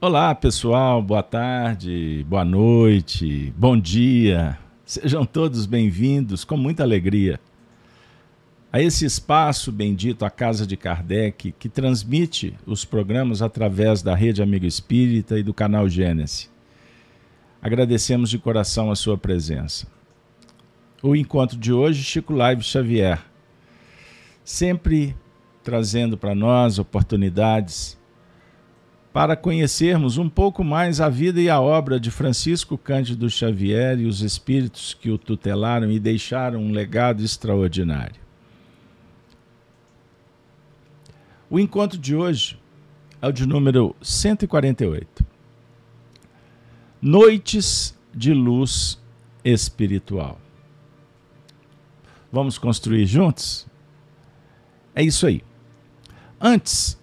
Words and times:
Olá, 0.00 0.32
pessoal, 0.32 1.02
boa 1.02 1.24
tarde, 1.24 2.24
boa 2.28 2.44
noite, 2.44 3.52
bom 3.56 3.76
dia. 3.76 4.56
Sejam 4.86 5.24
todos 5.26 5.66
bem-vindos, 5.66 6.44
com 6.44 6.56
muita 6.56 6.84
alegria, 6.84 7.40
a 8.72 8.80
esse 8.80 9.04
espaço 9.04 9.72
bendito, 9.72 10.24
a 10.24 10.30
Casa 10.30 10.64
de 10.64 10.76
Kardec, 10.76 11.50
que 11.50 11.68
transmite 11.68 12.54
os 12.64 12.84
programas 12.84 13.42
através 13.42 14.00
da 14.00 14.14
Rede 14.14 14.40
Amigo 14.40 14.66
Espírita 14.66 15.36
e 15.36 15.42
do 15.42 15.52
canal 15.52 15.88
Gênesis. 15.88 16.48
Agradecemos 17.60 18.30
de 18.30 18.38
coração 18.38 18.92
a 18.92 18.94
sua 18.94 19.18
presença. 19.18 19.88
O 21.02 21.16
encontro 21.16 21.58
de 21.58 21.72
hoje, 21.72 22.04
Chico 22.04 22.32
Live 22.32 22.62
Xavier, 22.62 23.20
sempre 24.44 25.16
trazendo 25.64 26.16
para 26.16 26.36
nós 26.36 26.78
oportunidades 26.78 27.97
para 29.18 29.34
conhecermos 29.34 30.16
um 30.16 30.28
pouco 30.28 30.62
mais 30.62 31.00
a 31.00 31.08
vida 31.08 31.40
e 31.40 31.50
a 31.50 31.60
obra 31.60 31.98
de 31.98 32.08
Francisco 32.08 32.78
Cândido 32.78 33.28
Xavier 33.28 33.98
e 33.98 34.06
os 34.06 34.20
espíritos 34.20 34.94
que 34.94 35.10
o 35.10 35.18
tutelaram 35.18 35.90
e 35.90 35.98
deixaram 35.98 36.60
um 36.60 36.70
legado 36.70 37.20
extraordinário. 37.20 38.20
O 41.50 41.58
encontro 41.58 41.98
de 41.98 42.14
hoje 42.14 42.60
é 43.20 43.26
o 43.26 43.32
de 43.32 43.44
número 43.44 43.96
148. 44.00 45.26
Noites 47.02 47.98
de 48.14 48.32
luz 48.32 49.02
espiritual. 49.44 50.40
Vamos 52.30 52.56
construir 52.56 53.04
juntos? 53.04 53.66
É 54.94 55.02
isso 55.02 55.26
aí. 55.26 55.42
Antes, 56.40 56.96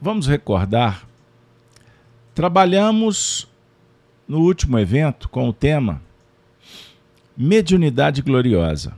vamos 0.00 0.28
recordar 0.28 1.10
Trabalhamos 2.34 3.46
no 4.26 4.40
último 4.40 4.78
evento 4.78 5.28
com 5.28 5.50
o 5.50 5.52
tema 5.52 6.00
Mediunidade 7.36 8.22
Gloriosa. 8.22 8.96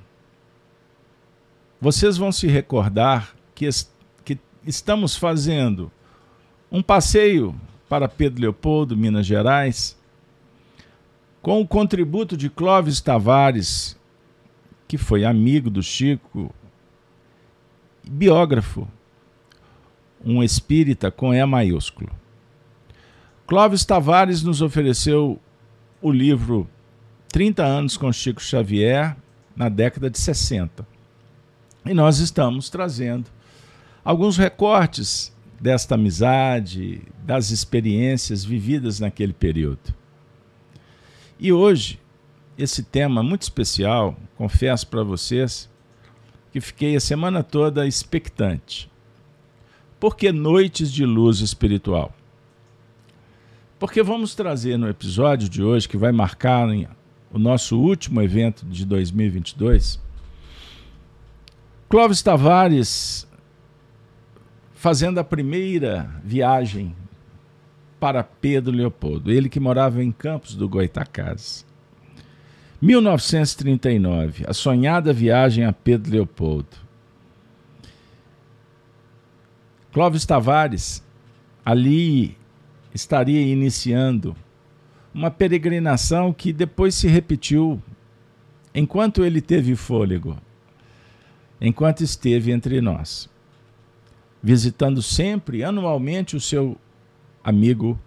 Vocês 1.80 2.16
vão 2.16 2.30
se 2.30 2.46
recordar 2.46 3.34
que, 3.52 3.68
que 4.24 4.38
estamos 4.64 5.16
fazendo 5.16 5.90
um 6.70 6.80
passeio 6.80 7.60
para 7.88 8.08
Pedro 8.08 8.42
Leopoldo, 8.42 8.96
Minas 8.96 9.26
Gerais, 9.26 9.98
com 11.42 11.60
o 11.60 11.66
contributo 11.66 12.36
de 12.36 12.48
Clóvis 12.48 13.00
Tavares, 13.00 13.98
que 14.86 14.96
foi 14.96 15.24
amigo 15.24 15.68
do 15.68 15.82
Chico, 15.82 16.54
biógrafo, 18.08 18.86
um 20.24 20.40
espírita 20.40 21.10
com 21.10 21.34
E 21.34 21.44
maiúsculo. 21.44 22.23
Clóvis 23.46 23.84
Tavares 23.84 24.42
nos 24.42 24.62
ofereceu 24.62 25.38
o 26.00 26.10
livro 26.10 26.66
30 27.28 27.62
anos 27.62 27.96
com 27.96 28.10
Chico 28.10 28.40
Xavier, 28.40 29.14
na 29.54 29.68
década 29.68 30.08
de 30.08 30.18
60. 30.18 30.86
E 31.84 31.92
nós 31.92 32.20
estamos 32.20 32.70
trazendo 32.70 33.26
alguns 34.02 34.38
recortes 34.38 35.30
desta 35.60 35.94
amizade, 35.94 37.02
das 37.22 37.50
experiências 37.50 38.44
vividas 38.44 38.98
naquele 38.98 39.34
período. 39.34 39.94
E 41.38 41.52
hoje, 41.52 42.00
esse 42.56 42.82
tema 42.82 43.22
muito 43.22 43.42
especial, 43.42 44.16
confesso 44.38 44.86
para 44.86 45.02
vocês 45.02 45.68
que 46.50 46.62
fiquei 46.62 46.96
a 46.96 47.00
semana 47.00 47.42
toda 47.42 47.86
expectante. 47.86 48.90
Por 50.00 50.16
que 50.16 50.32
noites 50.32 50.90
de 50.90 51.04
luz 51.04 51.40
espiritual? 51.40 52.13
Porque 53.84 54.02
vamos 54.02 54.34
trazer 54.34 54.78
no 54.78 54.88
episódio 54.88 55.46
de 55.46 55.62
hoje, 55.62 55.86
que 55.86 55.98
vai 55.98 56.10
marcar 56.10 56.66
o 57.30 57.38
nosso 57.38 57.78
último 57.78 58.22
evento 58.22 58.64
de 58.64 58.82
2022, 58.86 60.00
Clóvis 61.86 62.22
Tavares 62.22 63.28
fazendo 64.72 65.18
a 65.18 65.22
primeira 65.22 66.10
viagem 66.24 66.96
para 68.00 68.24
Pedro 68.24 68.72
Leopoldo, 68.72 69.30
ele 69.30 69.50
que 69.50 69.60
morava 69.60 70.02
em 70.02 70.10
Campos 70.10 70.54
do 70.54 70.66
Goitacazes. 70.66 71.66
1939, 72.80 74.46
a 74.48 74.54
sonhada 74.54 75.12
viagem 75.12 75.66
a 75.66 75.74
Pedro 75.74 76.10
Leopoldo. 76.10 76.74
Clóvis 79.92 80.24
Tavares, 80.24 81.04
ali 81.62 82.34
estaria 82.94 83.40
iniciando 83.42 84.36
uma 85.12 85.30
peregrinação 85.30 86.32
que 86.32 86.52
depois 86.52 86.94
se 86.94 87.08
repetiu 87.08 87.82
enquanto 88.74 89.24
ele 89.24 89.40
teve 89.40 89.76
fôlego, 89.76 90.36
enquanto 91.60 92.02
esteve 92.02 92.52
entre 92.52 92.80
nós, 92.80 93.28
visitando 94.42 95.02
sempre, 95.02 95.62
anualmente, 95.62 96.36
o 96.36 96.40
seu 96.40 96.76
amigo 97.42 97.98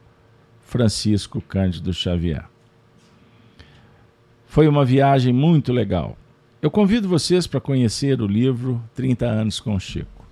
Francisco 0.61 1.41
Cândido 1.41 1.93
Xavier. 1.93 2.45
Foi 4.47 4.67
uma 4.67 4.83
viagem 4.83 5.33
muito 5.33 5.71
legal. 5.71 6.17
Eu 6.61 6.71
convido 6.71 7.07
vocês 7.07 7.45
para 7.45 7.61
conhecer 7.61 8.21
o 8.21 8.27
livro 8.27 8.81
30 8.95 9.25
anos 9.25 9.59
com 9.59 9.79
Chico. 9.79 10.25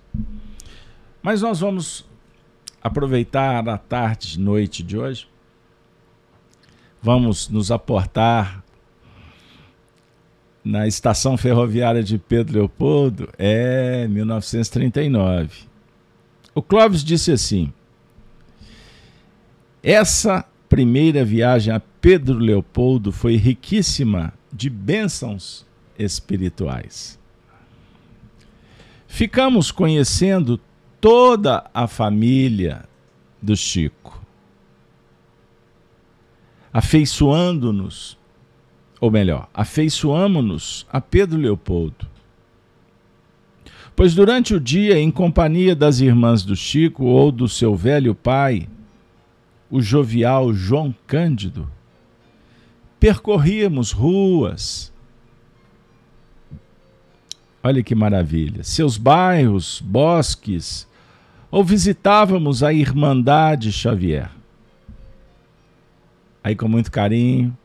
Mas 1.22 1.42
nós 1.42 1.60
vamos 1.60 2.04
aproveitar 2.86 3.68
a 3.68 3.76
tarde, 3.76 4.38
noite 4.38 4.82
de 4.82 4.96
hoje, 4.96 5.28
vamos 7.02 7.48
nos 7.48 7.70
aportar 7.70 8.64
na 10.64 10.86
estação 10.86 11.36
ferroviária 11.36 12.02
de 12.02 12.16
Pedro 12.16 12.58
Leopoldo, 12.58 13.28
é 13.38 14.06
1939. 14.08 15.64
O 16.54 16.62
Clóvis 16.62 17.04
disse 17.04 17.32
assim: 17.32 17.72
Essa 19.82 20.44
primeira 20.68 21.24
viagem 21.24 21.74
a 21.74 21.80
Pedro 22.00 22.38
Leopoldo 22.38 23.10
foi 23.10 23.36
riquíssima 23.36 24.32
de 24.52 24.70
bênçãos 24.70 25.66
espirituais. 25.98 27.18
Ficamos 29.08 29.70
conhecendo 29.70 30.60
toda 31.06 31.70
a 31.72 31.86
família 31.86 32.84
do 33.40 33.56
Chico, 33.56 34.20
afeiçoando-nos, 36.72 38.18
ou 39.00 39.08
melhor, 39.08 39.48
afeiçoamo-nos 39.54 40.84
a 40.90 41.00
Pedro 41.00 41.38
Leopoldo. 41.38 42.08
Pois 43.94 44.16
durante 44.16 44.52
o 44.52 44.58
dia, 44.58 44.98
em 44.98 45.12
companhia 45.12 45.76
das 45.76 46.00
irmãs 46.00 46.42
do 46.42 46.56
Chico 46.56 47.04
ou 47.04 47.30
do 47.30 47.48
seu 47.48 47.76
velho 47.76 48.12
pai, 48.12 48.68
o 49.70 49.80
jovial 49.80 50.52
João 50.52 50.92
Cândido, 51.06 51.70
percorríamos 52.98 53.92
ruas, 53.92 54.92
Olha 57.66 57.82
que 57.82 57.96
maravilha. 57.96 58.62
Seus 58.62 58.96
bairros, 58.96 59.82
bosques, 59.84 60.86
ou 61.50 61.64
visitávamos 61.64 62.62
a 62.62 62.72
Irmandade 62.72 63.72
Xavier. 63.72 64.30
Aí, 66.42 66.54
com 66.54 66.68
muito 66.68 66.92
carinho, 66.92 67.56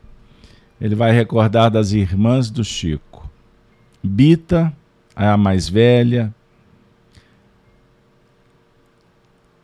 ele 0.80 0.94
vai 0.94 1.12
recordar 1.12 1.70
das 1.70 1.92
irmãs 1.92 2.50
do 2.50 2.64
Chico. 2.64 3.30
Bita, 4.02 4.72
a 5.14 5.36
mais 5.36 5.68
velha, 5.68 6.34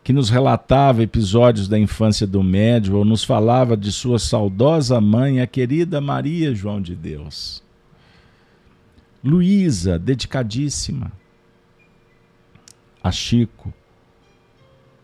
que 0.03 0.13
nos 0.13 0.29
relatava 0.29 1.03
episódios 1.03 1.67
da 1.67 1.77
infância 1.77 2.25
do 2.25 2.41
médio 2.41 2.95
ou 2.95 3.05
nos 3.05 3.23
falava 3.23 3.75
de 3.75 3.91
sua 3.91 4.17
saudosa 4.17 4.99
mãe, 4.99 5.41
a 5.41 5.45
querida 5.45 5.99
Maria 5.99 6.55
João 6.55 6.81
de 6.81 6.95
Deus. 6.95 7.61
Luísa, 9.23 9.99
dedicadíssima 9.99 11.11
a 13.03 13.11
Chico, 13.11 13.73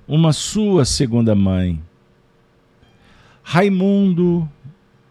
uma 0.08 0.34
sua 0.34 0.86
segunda 0.86 1.34
mãe. 1.34 1.82
Raimundo, 3.44 4.50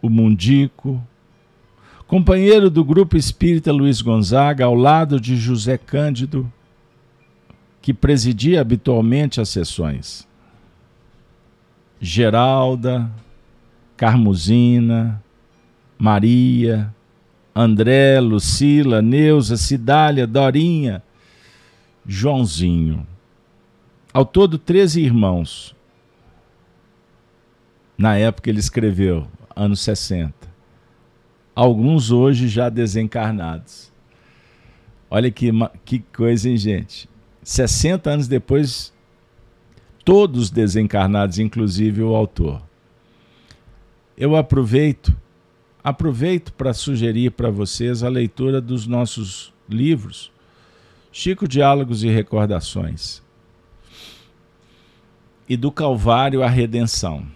o 0.00 0.08
Mundico, 0.08 1.02
companheiro 2.06 2.68
do 2.68 2.84
grupo 2.84 3.16
espírita 3.16 3.72
Luiz 3.72 4.00
Gonzaga, 4.00 4.64
ao 4.64 4.74
lado 4.74 5.20
de 5.20 5.36
José 5.36 5.78
Cândido, 5.78 6.50
que 7.80 7.92
presidia 7.92 8.60
habitualmente 8.60 9.40
as 9.40 9.48
sessões. 9.48 10.26
Geralda, 12.00 13.10
Carmuzina, 13.96 15.22
Maria, 15.98 16.92
André, 17.54 18.20
Lucila, 18.20 19.00
Neuza, 19.00 19.56
Cidália, 19.56 20.26
Dorinha, 20.26 21.02
Joãozinho. 22.06 23.06
Ao 24.14 24.24
todo, 24.24 24.58
13 24.58 25.00
irmãos. 25.02 25.74
na 27.98 28.16
época 28.16 28.48
ele 28.48 28.60
escreveu, 28.60 29.26
anos 29.56 29.80
60. 29.80 30.32
Alguns 31.52 32.12
hoje 32.12 32.46
já 32.46 32.68
desencarnados. 32.68 33.92
Olha 35.10 35.32
que, 35.32 35.50
que 35.84 35.98
coisa, 35.98 36.48
hein, 36.48 36.56
gente? 36.56 37.08
60 37.42 38.08
anos 38.08 38.28
depois, 38.28 38.92
todos 40.04 40.48
desencarnados, 40.48 41.40
inclusive 41.40 42.00
o 42.00 42.14
autor. 42.14 42.62
Eu 44.16 44.36
aproveito, 44.36 45.12
aproveito 45.82 46.52
para 46.52 46.72
sugerir 46.72 47.32
para 47.32 47.50
vocês 47.50 48.04
a 48.04 48.08
leitura 48.08 48.60
dos 48.60 48.86
nossos 48.86 49.52
livros, 49.68 50.30
Chico 51.10 51.48
Diálogos 51.48 52.04
e 52.04 52.08
Recordações, 52.08 53.23
e 55.48 55.56
do 55.56 55.70
Calvário 55.70 56.42
à 56.42 56.48
Redenção. 56.48 57.26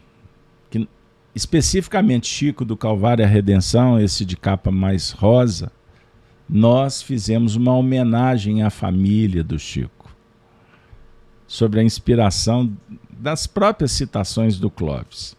Que, 0.70 0.88
especificamente 1.34 2.26
Chico 2.26 2.64
do 2.64 2.76
Calvário 2.76 3.24
à 3.24 3.28
Redenção, 3.28 4.00
esse 4.00 4.24
de 4.24 4.36
capa 4.36 4.70
mais 4.70 5.10
rosa, 5.10 5.70
nós 6.48 7.02
fizemos 7.02 7.56
uma 7.56 7.74
homenagem 7.74 8.62
à 8.62 8.70
família 8.70 9.44
do 9.44 9.58
Chico, 9.58 10.10
sobre 11.46 11.80
a 11.80 11.82
inspiração 11.82 12.72
das 13.10 13.46
próprias 13.46 13.92
citações 13.92 14.58
do 14.58 14.70
Clóvis. 14.70 15.36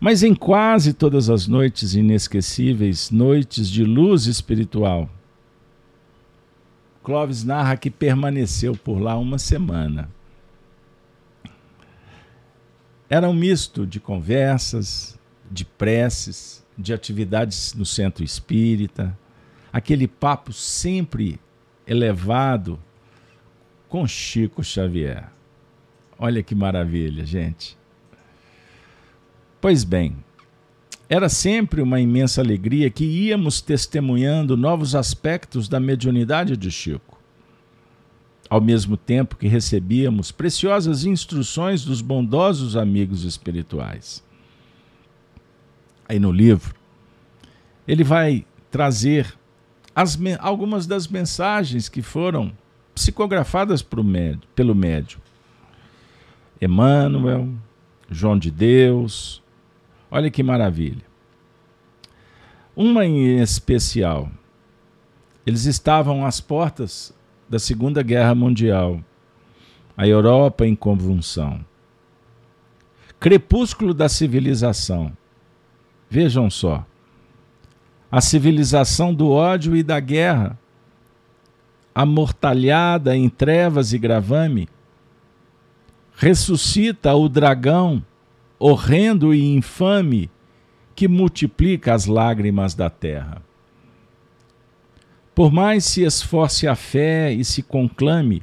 Mas 0.00 0.22
em 0.22 0.34
quase 0.34 0.92
todas 0.92 1.28
as 1.28 1.46
noites 1.46 1.94
inesquecíveis, 1.94 3.10
noites 3.10 3.68
de 3.68 3.84
luz 3.84 4.26
espiritual, 4.26 5.10
Clóvis 7.02 7.42
narra 7.42 7.76
que 7.76 7.90
permaneceu 7.90 8.76
por 8.76 9.00
lá 9.00 9.16
uma 9.16 9.38
semana. 9.38 10.08
Era 13.08 13.28
um 13.28 13.32
misto 13.32 13.86
de 13.86 13.98
conversas, 13.98 15.18
de 15.50 15.64
preces, 15.64 16.64
de 16.76 16.92
atividades 16.92 17.72
no 17.74 17.86
centro 17.86 18.22
espírita, 18.22 19.16
aquele 19.72 20.06
papo 20.06 20.52
sempre 20.52 21.40
elevado 21.86 22.78
com 23.88 24.06
Chico 24.06 24.62
Xavier. 24.62 25.30
Olha 26.18 26.42
que 26.42 26.54
maravilha, 26.54 27.24
gente. 27.24 27.78
Pois 29.60 29.84
bem, 29.84 30.16
era 31.08 31.30
sempre 31.30 31.80
uma 31.80 31.98
imensa 31.98 32.42
alegria 32.42 32.90
que 32.90 33.04
íamos 33.04 33.62
testemunhando 33.62 34.56
novos 34.56 34.94
aspectos 34.94 35.66
da 35.66 35.80
mediunidade 35.80 36.56
de 36.56 36.70
Chico. 36.70 37.07
Ao 38.48 38.60
mesmo 38.60 38.96
tempo 38.96 39.36
que 39.36 39.46
recebíamos 39.46 40.30
preciosas 40.32 41.04
instruções 41.04 41.84
dos 41.84 42.00
bondosos 42.00 42.76
amigos 42.76 43.24
espirituais. 43.24 44.24
Aí 46.08 46.18
no 46.18 46.32
livro, 46.32 46.74
ele 47.86 48.02
vai 48.02 48.46
trazer 48.70 49.34
as, 49.94 50.18
algumas 50.38 50.86
das 50.86 51.06
mensagens 51.06 51.88
que 51.88 52.00
foram 52.00 52.52
psicografadas 52.94 53.84
médio, 54.02 54.48
pelo 54.54 54.74
médium. 54.74 55.20
Emmanuel, 56.60 57.48
João 58.10 58.38
de 58.38 58.50
Deus. 58.50 59.42
Olha 60.10 60.30
que 60.30 60.42
maravilha. 60.42 61.02
Uma 62.74 63.04
em 63.04 63.40
especial. 63.40 64.30
Eles 65.44 65.64
estavam 65.64 66.24
às 66.24 66.40
portas 66.40 67.12
da 67.48 67.58
Segunda 67.58 68.02
Guerra 68.02 68.34
Mundial, 68.34 69.00
a 69.96 70.06
Europa 70.06 70.66
em 70.66 70.76
convulsão. 70.76 71.64
Crepúsculo 73.18 73.92
da 73.92 74.08
civilização. 74.08 75.12
Vejam 76.10 76.48
só 76.48 76.84
a 78.10 78.20
civilização 78.20 79.12
do 79.12 79.30
ódio 79.30 79.76
e 79.76 79.82
da 79.82 80.00
guerra, 80.00 80.58
amortalhada 81.94 83.14
em 83.14 83.28
trevas 83.28 83.92
e 83.92 83.98
gravame, 83.98 84.68
ressuscita 86.14 87.14
o 87.14 87.28
dragão, 87.28 88.02
horrendo 88.58 89.34
e 89.34 89.54
infame, 89.54 90.30
que 90.94 91.06
multiplica 91.06 91.94
as 91.94 92.06
lágrimas 92.06 92.74
da 92.74 92.88
terra. 92.88 93.42
Por 95.38 95.52
mais 95.52 95.84
se 95.84 96.02
esforce 96.02 96.66
a 96.66 96.74
fé 96.74 97.32
e 97.32 97.44
se 97.44 97.62
conclame, 97.62 98.42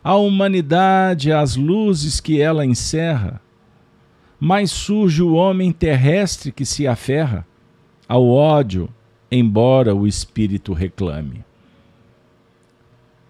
a 0.00 0.14
humanidade 0.14 1.32
as 1.32 1.56
luzes 1.56 2.20
que 2.20 2.40
ela 2.40 2.64
encerra, 2.64 3.42
mais 4.38 4.70
surge 4.70 5.24
o 5.24 5.32
homem 5.32 5.72
terrestre 5.72 6.52
que 6.52 6.64
se 6.64 6.86
aferra 6.86 7.44
ao 8.08 8.28
ódio, 8.28 8.88
embora 9.28 9.92
o 9.92 10.06
espírito 10.06 10.72
reclame. 10.72 11.44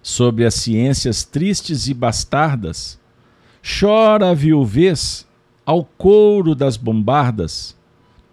Sobre 0.02 0.44
as 0.44 0.52
ciências 0.52 1.24
tristes 1.24 1.88
e 1.88 1.94
bastardas, 1.94 3.00
chora 3.80 4.28
a 4.28 4.34
viuvez 4.34 5.26
ao 5.64 5.82
couro 5.82 6.54
das 6.54 6.76
bombardas, 6.76 7.74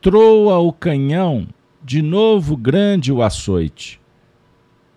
troa 0.02 0.58
o 0.58 0.74
canhão, 0.74 1.48
de 1.82 2.02
novo 2.02 2.58
grande 2.58 3.14
o 3.14 3.24
açoite. 3.24 4.04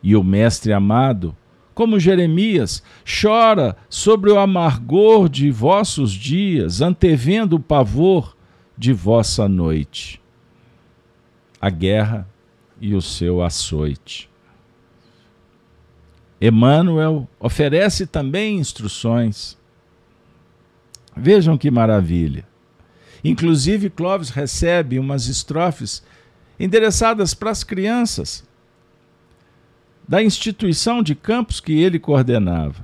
E 0.03 0.15
o 0.15 0.23
mestre 0.23 0.73
amado, 0.73 1.35
como 1.75 1.99
Jeremias, 1.99 2.83
chora 3.05 3.77
sobre 3.89 4.31
o 4.31 4.39
amargor 4.39 5.29
de 5.29 5.51
vossos 5.51 6.13
dias, 6.13 6.81
antevendo 6.81 7.57
o 7.57 7.61
pavor 7.61 8.37
de 8.77 8.93
vossa 8.93 9.49
noite 9.49 10.21
a 11.61 11.71
guerra 11.71 12.29
e 12.81 12.95
o 12.95 13.03
seu 13.03 13.43
açoite. 13.43 14.31
Emmanuel 16.41 17.29
oferece 17.41 18.07
também 18.07 18.59
instruções. 18.59 19.59
Vejam 21.17 21.59
que 21.59 21.71
maravilha. 21.71 22.47
Inclusive, 23.25 23.91
Clóvis 23.91 24.31
recebe 24.31 24.99
umas 25.01 25.27
estrofes 25.27 26.03
endereçadas 26.61 27.35
para 27.35 27.51
as 27.51 27.65
crianças 27.65 28.47
da 30.09 30.23
instituição 30.23 31.03
de 31.03 31.15
campos 31.15 31.61
que 31.61 31.73
ele 31.73 31.99
coordenava. 31.99 32.83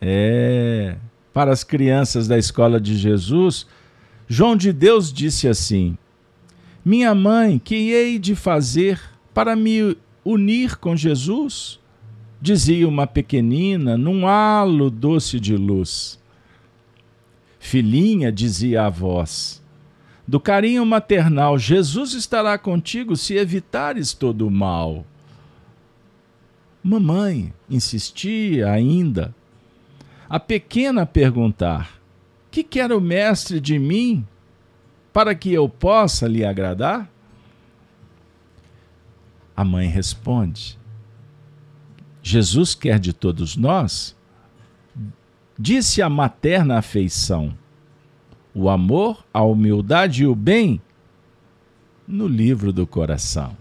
É, 0.00 0.96
para 1.34 1.52
as 1.52 1.62
crianças 1.62 2.26
da 2.26 2.38
escola 2.38 2.80
de 2.80 2.96
Jesus, 2.96 3.66
João 4.26 4.56
de 4.56 4.72
Deus 4.72 5.12
disse 5.12 5.46
assim: 5.46 5.98
minha 6.82 7.14
mãe, 7.14 7.58
que 7.58 7.74
hei 7.74 8.18
de 8.18 8.34
fazer 8.34 8.98
para 9.34 9.54
me 9.54 9.94
unir 10.24 10.76
com 10.76 10.96
Jesus? 10.96 11.78
Dizia 12.40 12.88
uma 12.88 13.06
pequenina 13.06 13.98
num 13.98 14.26
halo 14.26 14.90
doce 14.90 15.38
de 15.38 15.54
luz. 15.54 16.18
Filhinha, 17.58 18.32
dizia 18.32 18.86
a 18.86 18.88
voz, 18.88 19.62
do 20.26 20.40
carinho 20.40 20.86
maternal, 20.86 21.58
Jesus 21.58 22.14
estará 22.14 22.56
contigo 22.56 23.14
se 23.14 23.34
evitares 23.34 24.14
todo 24.14 24.46
o 24.46 24.50
mal. 24.50 25.04
Mamãe, 26.82 27.52
insistia 27.68 28.70
ainda, 28.70 29.34
a 30.28 30.40
pequena 30.40 31.04
perguntar: 31.04 32.00
Que 32.50 32.64
quer 32.64 32.90
o 32.92 33.00
mestre 33.00 33.60
de 33.60 33.78
mim 33.78 34.26
para 35.12 35.34
que 35.34 35.52
eu 35.52 35.68
possa 35.68 36.26
lhe 36.26 36.44
agradar? 36.44 37.10
A 39.54 39.64
mãe 39.64 39.88
responde: 39.88 40.78
Jesus 42.22 42.74
quer 42.74 42.98
de 42.98 43.12
todos 43.12 43.56
nós. 43.56 44.16
Disse 45.58 46.00
a 46.00 46.08
materna 46.08 46.78
afeição: 46.78 47.54
o 48.54 48.68
amor, 48.68 49.24
a 49.32 49.42
humildade 49.42 50.22
e 50.22 50.26
o 50.26 50.34
bem 50.34 50.80
no 52.06 52.26
livro 52.26 52.72
do 52.72 52.86
coração. 52.86 53.56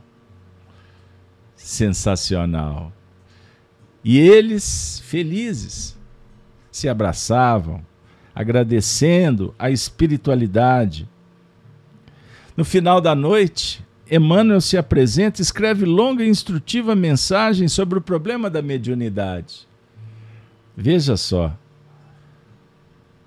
Sensacional. 1.55 2.91
E 4.03 4.17
eles, 4.17 5.01
felizes, 5.05 5.97
se 6.71 6.87
abraçavam, 6.87 7.85
agradecendo 8.33 9.53
a 9.59 9.69
espiritualidade 9.69 11.07
no 12.59 12.65
final 12.65 12.99
da 12.99 13.15
noite, 13.15 13.81
Emmanuel 14.11 14.59
se 14.59 14.77
apresenta 14.77 15.39
e 15.39 15.43
escreve 15.43 15.85
longa 15.85 16.25
e 16.25 16.27
instrutiva 16.27 16.93
mensagem 16.93 17.69
sobre 17.69 17.97
o 17.97 18.01
problema 18.01 18.49
da 18.49 18.61
mediunidade. 18.61 19.65
Veja 20.75 21.15
só. 21.15 21.57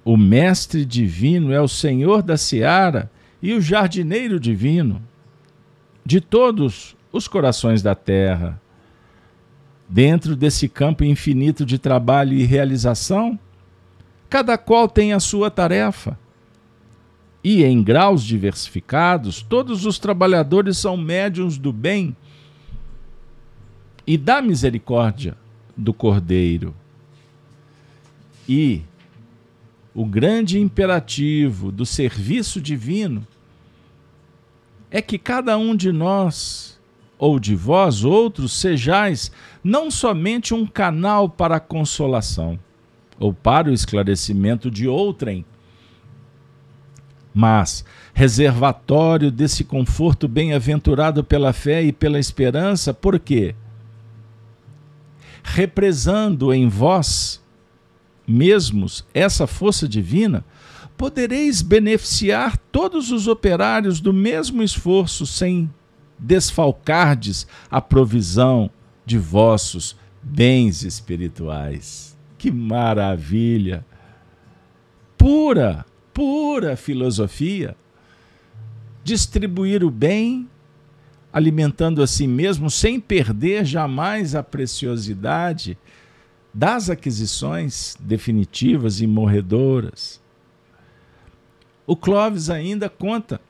O 0.04 0.18
Mestre 0.18 0.84
Divino 0.84 1.50
é 1.50 1.58
o 1.58 1.66
Senhor 1.66 2.22
da 2.22 2.36
Seara 2.36 3.10
e 3.40 3.54
o 3.54 3.60
Jardineiro 3.62 4.38
Divino 4.38 5.02
de 6.04 6.20
todos 6.20 6.94
os 7.10 7.26
corações 7.26 7.80
da 7.80 7.94
terra. 7.94 8.60
Dentro 9.92 10.34
desse 10.34 10.70
campo 10.70 11.04
infinito 11.04 11.66
de 11.66 11.78
trabalho 11.78 12.32
e 12.32 12.44
realização, 12.44 13.38
cada 14.30 14.56
qual 14.56 14.88
tem 14.88 15.12
a 15.12 15.20
sua 15.20 15.50
tarefa 15.50 16.18
e 17.44 17.62
em 17.62 17.82
graus 17.82 18.24
diversificados, 18.24 19.42
todos 19.42 19.84
os 19.84 19.98
trabalhadores 19.98 20.78
são 20.78 20.96
médiums 20.96 21.58
do 21.58 21.74
bem 21.74 22.16
e 24.06 24.16
da 24.16 24.40
misericórdia 24.40 25.36
do 25.76 25.92
Cordeiro. 25.92 26.74
E 28.48 28.80
o 29.94 30.06
grande 30.06 30.58
imperativo 30.58 31.70
do 31.70 31.84
serviço 31.84 32.62
divino 32.62 33.26
é 34.90 35.02
que 35.02 35.18
cada 35.18 35.58
um 35.58 35.76
de 35.76 35.92
nós, 35.92 36.71
ou 37.22 37.38
de 37.38 37.54
vós 37.54 38.02
outros, 38.02 38.52
sejais 38.52 39.30
não 39.62 39.92
somente 39.92 40.52
um 40.52 40.66
canal 40.66 41.28
para 41.28 41.58
a 41.58 41.60
consolação 41.60 42.58
ou 43.16 43.32
para 43.32 43.70
o 43.70 43.72
esclarecimento 43.72 44.68
de 44.68 44.88
outrem, 44.88 45.44
mas 47.32 47.84
reservatório 48.12 49.30
desse 49.30 49.62
conforto 49.62 50.26
bem-aventurado 50.26 51.22
pela 51.22 51.52
fé 51.52 51.80
e 51.80 51.92
pela 51.92 52.18
esperança, 52.18 52.92
por 52.92 53.20
quê? 53.20 53.54
Represando 55.44 56.52
em 56.52 56.68
vós 56.68 57.40
mesmos 58.26 59.06
essa 59.14 59.46
força 59.46 59.86
divina, 59.86 60.44
podereis 60.96 61.62
beneficiar 61.62 62.56
todos 62.72 63.12
os 63.12 63.28
operários 63.28 64.00
do 64.00 64.12
mesmo 64.12 64.60
esforço 64.60 65.24
sem 65.24 65.70
desfalcardes 66.18 67.46
a 67.70 67.80
provisão 67.80 68.70
de 69.04 69.18
vossos 69.18 69.96
bens 70.22 70.82
espirituais. 70.82 72.16
Que 72.38 72.50
maravilha! 72.50 73.84
Pura 75.16 75.84
pura 76.12 76.76
filosofia. 76.76 77.76
Distribuir 79.02 79.82
o 79.82 79.90
bem, 79.90 80.48
alimentando 81.32 82.02
a 82.02 82.06
si 82.06 82.26
mesmo, 82.26 82.70
sem 82.70 83.00
perder 83.00 83.64
jamais 83.64 84.34
a 84.34 84.42
preciosidade 84.42 85.76
das 86.54 86.90
aquisições 86.90 87.96
definitivas 87.98 89.00
e 89.00 89.06
morredoras. 89.06 90.20
O 91.86 91.96
Clóvis 91.96 92.48
ainda 92.48 92.88
conta 92.88 93.40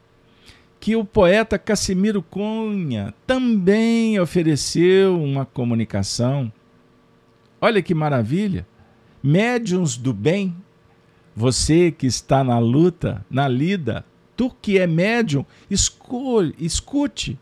que 0.83 0.97
o 0.97 1.05
poeta 1.05 1.61
Cassimiro 1.61 2.21
Cunha 2.21 3.15
também 3.25 4.19
ofereceu 4.19 5.17
uma 5.17 5.47
comunicação. 5.47 6.53
Olha 7.61 7.81
que 7.81 7.95
maravilha! 7.95 8.67
Médiuns 9.23 9.97
do 9.97 10.13
bem 10.13 10.57
você 11.37 11.93
que 11.93 12.05
está 12.05 12.43
na 12.43 12.59
luta, 12.59 13.25
na 13.31 13.47
lida, 13.47 14.05
tu 14.37 14.51
que 14.51 14.77
é 14.77 14.89
médium, 14.89 15.47
escolhe, 15.71 16.53
escute. 16.59 17.39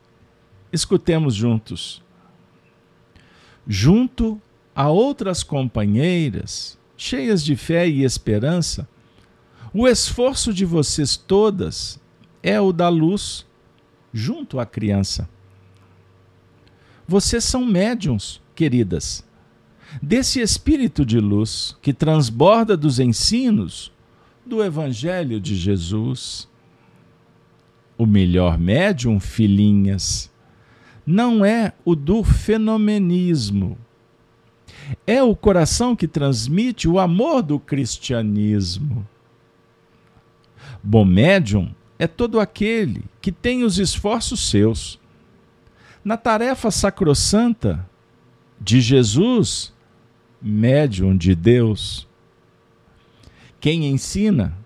Escutemos 0.71 1.35
juntos. 1.35 2.03
Junto 3.67 4.39
a 4.75 4.91
outras 4.91 5.43
companheiras, 5.43 6.79
cheias 6.95 7.43
de 7.43 7.57
fé 7.57 7.89
e 7.89 8.05
esperança, 8.05 8.87
o 9.73 9.89
esforço 9.89 10.53
de 10.53 10.67
vocês 10.67 11.17
todas 11.17 12.00
é 12.43 12.61
o 12.61 12.73
da 12.73 12.89
luz 12.89 13.47
junto 14.13 14.59
à 14.59 14.67
criança. 14.67 15.29
Vocês 17.07 17.45
são 17.45 17.65
médiums, 17.65 18.41
queridas 18.55 19.25
desse 20.03 20.41
espírito 20.41 21.05
de 21.05 21.19
luz 21.19 21.77
que 21.81 21.93
transborda 21.93 22.77
dos 22.77 23.01
ensinos 23.01 23.91
do 24.45 24.63
Evangelho 24.63 25.41
de 25.41 25.57
Jesus. 25.57 26.49
O 27.97 28.07
melhor 28.07 28.59
médium, 28.59 29.19
filhinhas, 29.21 30.31
não 31.07 31.45
é 31.45 31.73
o 31.85 31.95
do 31.95 32.23
fenomenismo. 32.23 33.77
É 35.07 35.23
o 35.23 35.37
coração 35.37 35.95
que 35.95 36.09
transmite 36.09 36.89
o 36.89 36.99
amor 36.99 37.43
do 37.43 37.59
cristianismo. 37.59 39.07
Bom 40.83 41.05
médium 41.05 41.75
é 42.00 42.07
todo 42.07 42.40
aquele 42.40 43.04
que 43.21 43.30
tem 43.30 43.62
os 43.62 43.78
esforços 43.78 44.49
seus 44.49 44.99
na 46.02 46.16
tarefa 46.16 46.71
sacrossanta 46.71 47.87
de 48.59 48.80
Jesus 48.80 49.71
médium 50.40 51.14
de 51.14 51.35
Deus. 51.35 52.09
Quem 53.61 53.85
ensina, 53.85 54.57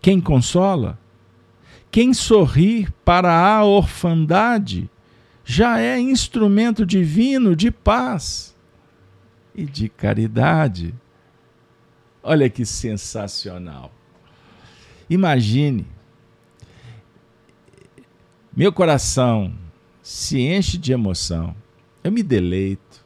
quem 0.00 0.18
consola, 0.18 0.98
quem 1.90 2.14
sorri 2.14 2.88
para 3.04 3.34
a 3.34 3.62
orfandade, 3.62 4.88
já 5.44 5.78
é 5.78 6.00
instrumento 6.00 6.86
divino 6.86 7.54
de 7.54 7.70
paz 7.70 8.56
e 9.54 9.66
de 9.66 9.90
caridade. 9.90 10.94
Olha 12.22 12.48
que 12.48 12.64
sensacional. 12.64 13.92
Imagine, 15.10 15.86
meu 18.56 18.72
coração 18.72 19.54
se 20.02 20.40
enche 20.40 20.76
de 20.76 20.92
emoção, 20.92 21.54
eu 22.02 22.10
me 22.10 22.22
deleito 22.22 23.04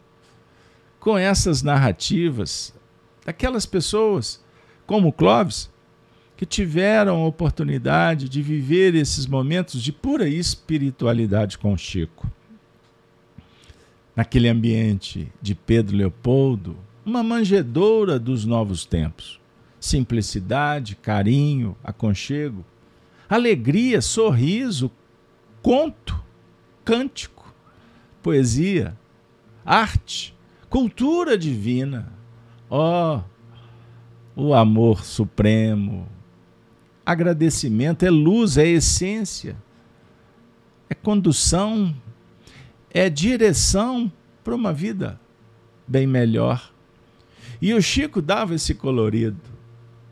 com 0.99 1.19
essas 1.19 1.63
narrativas 1.63 2.73
daquelas 3.27 3.67
pessoas, 3.67 4.43
como 4.87 5.13
Clóvis, 5.13 5.71
que 6.35 6.47
tiveram 6.47 7.23
a 7.23 7.27
oportunidade 7.27 8.29
de 8.29 8.41
viver 8.41 8.95
esses 8.95 9.27
momentos 9.27 9.83
de 9.83 9.93
pura 9.93 10.27
espiritualidade 10.27 11.59
com 11.59 11.77
Chico. 11.77 12.31
Naquele 14.17 14.49
ambiente 14.49 15.31
de 15.43 15.55
Pedro 15.55 15.97
Leopoldo, 15.97 16.77
uma 17.05 17.23
manjedoura 17.23 18.19
dos 18.19 18.47
novos 18.47 18.87
tempos. 18.87 19.39
Simplicidade, 19.79 20.97
carinho, 20.97 21.77
aconchego, 21.85 22.65
alegria, 23.29 24.01
sorriso, 24.01 24.91
conto, 25.65 26.23
cântico, 26.85 27.55
poesia, 28.23 28.95
arte, 29.65 30.37
cultura 30.69 31.39
divina. 31.39 32.13
Ó, 32.69 33.23
oh, 34.37 34.51
o 34.51 34.55
amor 34.55 35.03
supremo. 35.03 36.07
Agradecimento 37.07 38.03
é 38.05 38.11
luz, 38.11 38.59
é 38.59 38.67
essência, 38.69 39.57
é 40.91 40.95
condução, 40.95 41.97
é 42.91 43.09
direção 43.09 44.13
para 44.45 44.55
uma 44.55 44.71
vida 44.71 45.19
bem 45.89 46.07
melhor. 46.07 46.75
E 47.61 47.73
o 47.73 47.81
Chico 47.81 48.21
dava 48.21 48.55
esse 48.55 48.75
colorido. 48.75 49.41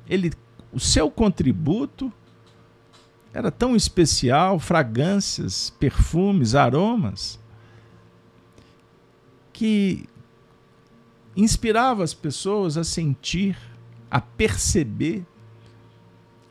Ele, 0.08 0.32
o 0.72 0.80
seu 0.80 1.10
contributo 1.10 2.10
era 3.32 3.50
tão 3.50 3.74
especial, 3.74 4.58
fragrâncias, 4.58 5.70
perfumes, 5.78 6.54
aromas, 6.54 7.40
que 9.52 10.06
inspirava 11.36 12.04
as 12.04 12.12
pessoas 12.12 12.76
a 12.76 12.84
sentir, 12.84 13.56
a 14.10 14.20
perceber 14.20 15.24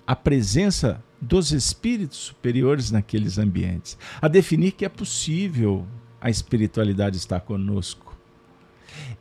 a 0.06 0.16
presença 0.16 1.04
dos 1.22 1.52
espíritos 1.52 2.18
superiores 2.18 2.90
naqueles 2.90 3.38
ambientes, 3.38 3.98
a 4.20 4.28
definir 4.28 4.72
que 4.72 4.84
é 4.84 4.90
possível 4.90 5.88
a 6.20 6.30
espiritualidade 6.30 7.18
estar 7.18 7.42
conosco. 7.42 8.18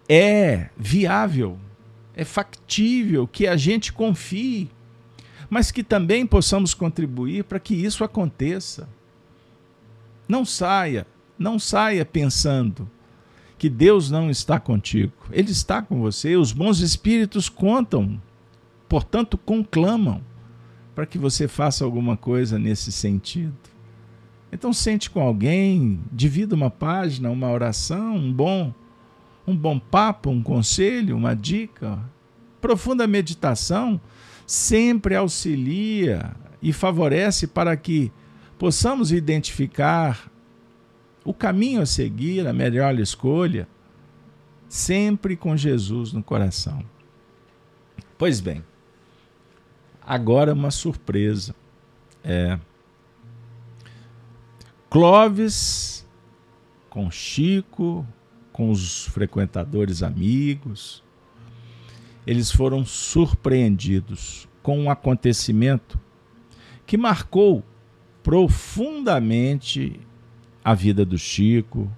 É 0.09 0.71
viável, 0.77 1.59
é 2.15 2.25
factível 2.25 3.29
que 3.29 3.47
a 3.47 3.57
gente 3.57 3.93
confie, 3.93 4.71
mas 5.51 5.73
que 5.73 5.83
também 5.83 6.25
possamos 6.25 6.73
contribuir 6.73 7.45
para 7.45 7.59
que 7.59 7.75
isso 7.75 8.05
aconteça. 8.05 8.89
Não 10.29 10.45
saia, 10.45 11.07
não 11.37 11.59
saia 11.59 12.05
pensando 12.05 12.89
que 13.59 13.69
Deus 13.69 14.11
não 14.11 14.31
está 14.31 14.61
contigo. 14.61 15.13
Ele 15.31 15.51
está 15.51 15.83
com 15.83 16.01
você. 16.01 16.37
Os 16.37 16.53
bons 16.53 16.79
espíritos 16.79 17.49
contam, 17.49 18.23
portanto, 18.89 19.37
conclamam 19.37 20.23
para 20.95 21.05
que 21.05 21.19
você 21.19 21.49
faça 21.49 21.85
alguma 21.85 22.17
coisa 22.17 22.59
nesse 22.59 22.93
sentido. 22.93 23.53
Então 24.53 24.73
sente 24.73 25.11
com 25.11 25.21
alguém, 25.21 26.01
divida 26.13 26.55
uma 26.55 26.71
página, 26.71 27.31
uma 27.31 27.51
oração, 27.51 28.17
um 28.17 28.33
bom 28.33 28.73
um 29.47 29.57
bom 29.57 29.79
papo, 29.79 30.31
um 30.31 30.43
conselho, 30.43 31.17
uma 31.17 31.35
dica. 31.35 31.99
Profunda 32.61 33.07
meditação 33.07 34.01
sempre 34.51 35.15
auxilia 35.15 36.35
e 36.61 36.73
favorece 36.73 37.47
para 37.47 37.77
que 37.77 38.11
possamos 38.59 39.13
identificar 39.13 40.29
o 41.25 41.33
caminho 41.33 41.81
a 41.81 41.87
seguir, 41.87 42.49
a 42.49 42.53
melhor 42.53 42.99
escolha, 42.99 43.69
sempre 44.69 45.37
com 45.37 45.57
Jesus 45.57 46.13
no 46.13 46.21
coração. 46.21 46.85
Pois 48.19 48.41
bem, 48.41 48.65
agora 50.03 50.53
uma 50.53 50.73
surpresa. 50.73 51.55
É. 52.25 52.59
Clóvis 54.91 56.05
com 56.89 57.09
Chico, 57.09 58.05
com 58.53 58.73
os 58.73 59.07
frequentadores 59.07 60.03
amigos, 60.03 61.05
eles 62.31 62.53
foram 62.53 62.87
surpreendidos 62.87 64.49
com 64.63 64.79
um 64.79 64.89
acontecimento 64.89 65.99
que 66.87 66.97
marcou 66.97 67.65
profundamente 68.23 69.99
a 70.63 70.73
vida 70.73 71.05
do 71.05 71.19
Chico, 71.19 71.91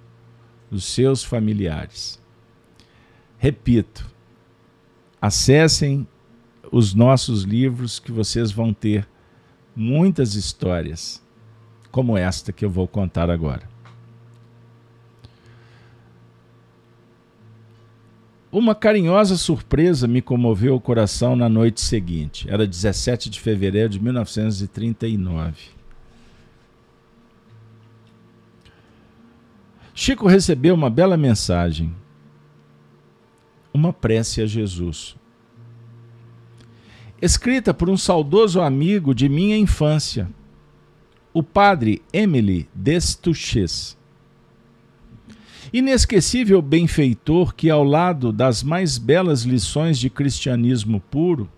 dos 0.71 0.85
seus 0.85 1.23
familiares. 1.23 2.19
Repito, 3.37 4.11
acessem 5.21 6.07
os 6.71 6.95
nossos 6.95 7.43
livros 7.43 7.99
que 7.99 8.11
vocês 8.11 8.51
vão 8.51 8.73
ter 8.73 9.07
muitas 9.75 10.33
histórias 10.33 11.21
como 11.91 12.17
esta 12.17 12.51
que 12.51 12.65
eu 12.65 12.71
vou 12.71 12.87
contar 12.87 13.29
agora. 13.29 13.69
Uma 18.53 18.75
carinhosa 18.75 19.35
surpresa 19.35 20.07
me 20.07 20.21
comoveu 20.21 20.75
o 20.75 20.79
coração 20.79 21.35
na 21.35 21.49
noite 21.49 21.81
seguinte. 21.81 22.47
Era 22.47 22.67
17 22.67 23.27
de 23.27 23.39
fevereiro 23.39 23.89
de 23.89 23.99
1939. 23.99 25.55
Chico 29.95 30.27
recebeu 30.27 30.75
uma 30.75 30.87
bela 30.87 31.17
mensagem, 31.17 31.95
uma 33.73 33.91
prece 33.91 34.43
a 34.43 34.45
Jesus, 34.45 35.15
escrita 37.19 37.73
por 37.73 37.89
um 37.89 37.97
saudoso 37.97 38.61
amigo 38.61 39.15
de 39.15 39.27
minha 39.27 39.57
infância, 39.57 40.29
o 41.33 41.41
padre 41.41 42.03
Emily 42.13 42.69
Destuches 42.75 43.97
inesquecível 45.73 46.61
benfeitor 46.61 47.55
que, 47.55 47.69
ao 47.71 47.83
lado 47.83 48.31
das 48.31 48.61
mais 48.61 48.99
belas 48.99 49.41
lições 49.41 49.97
de 49.97 50.07
cristianismo 50.07 50.99
puro, 50.99 51.49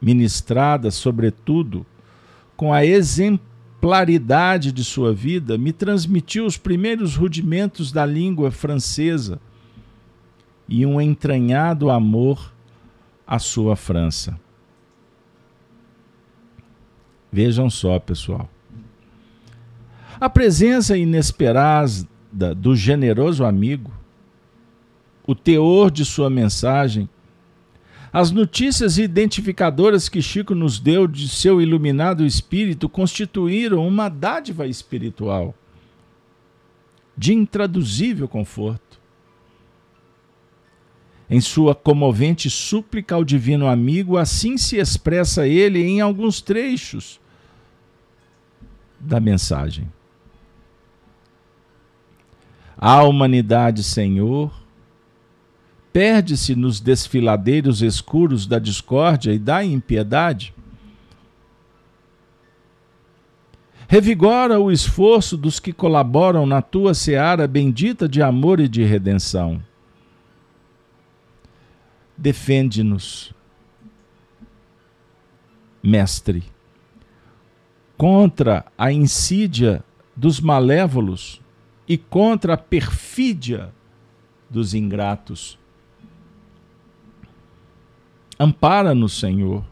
ministradas, 0.00 0.94
sobretudo, 0.94 1.86
com 2.54 2.74
a 2.74 2.84
exemplaridade 2.84 4.70
de 4.70 4.84
sua 4.84 5.14
vida, 5.14 5.56
me 5.56 5.72
transmitiu 5.72 6.44
os 6.44 6.58
primeiros 6.58 7.16
rudimentos 7.16 7.90
da 7.90 8.04
língua 8.04 8.50
francesa 8.50 9.40
e 10.68 10.84
um 10.84 11.00
entranhado 11.00 11.90
amor 11.90 12.52
à 13.26 13.38
sua 13.38 13.76
França. 13.76 14.38
Vejam 17.32 17.70
só, 17.70 17.98
pessoal. 17.98 18.48
A 20.20 20.28
presença 20.28 20.96
inesperada 20.96 22.06
do 22.54 22.76
generoso 22.76 23.44
amigo, 23.44 23.92
o 25.26 25.34
teor 25.34 25.90
de 25.90 26.04
sua 26.04 26.28
mensagem, 26.28 27.08
as 28.12 28.30
notícias 28.30 28.98
identificadoras 28.98 30.08
que 30.08 30.22
Chico 30.22 30.54
nos 30.54 30.78
deu 30.78 31.06
de 31.06 31.28
seu 31.28 31.60
iluminado 31.60 32.24
espírito 32.24 32.88
constituíram 32.88 33.86
uma 33.86 34.08
dádiva 34.08 34.66
espiritual 34.66 35.54
de 37.16 37.34
intraduzível 37.34 38.28
conforto. 38.28 39.00
Em 41.28 41.40
sua 41.40 41.74
comovente 41.74 42.48
súplica 42.48 43.14
ao 43.14 43.24
divino 43.24 43.66
amigo, 43.66 44.16
assim 44.16 44.56
se 44.56 44.76
expressa 44.76 45.46
ele 45.48 45.82
em 45.82 46.00
alguns 46.00 46.40
trechos 46.40 47.18
da 49.00 49.18
mensagem. 49.18 49.90
A 52.78 53.02
humanidade, 53.02 53.82
Senhor, 53.82 54.52
perde-se 55.92 56.54
nos 56.54 56.78
desfiladeiros 56.78 57.80
escuros 57.80 58.46
da 58.46 58.58
discórdia 58.58 59.32
e 59.32 59.38
da 59.38 59.64
impiedade. 59.64 60.54
Revigora 63.88 64.60
o 64.60 64.70
esforço 64.70 65.36
dos 65.36 65.58
que 65.58 65.72
colaboram 65.72 66.44
na 66.44 66.60
tua 66.60 66.92
seara 66.92 67.46
bendita 67.46 68.06
de 68.06 68.20
amor 68.20 68.60
e 68.60 68.68
de 68.68 68.82
redenção. 68.82 69.62
Defende-nos, 72.14 73.32
Mestre, 75.82 76.42
contra 77.96 78.66
a 78.76 78.92
insídia 78.92 79.82
dos 80.14 80.40
malévolos 80.40 81.40
e 81.88 81.96
contra 81.96 82.54
a 82.54 82.56
perfídia 82.56 83.72
dos 84.50 84.74
ingratos. 84.74 85.58
Ampara-nos, 88.38 89.18
Senhor. 89.18 89.64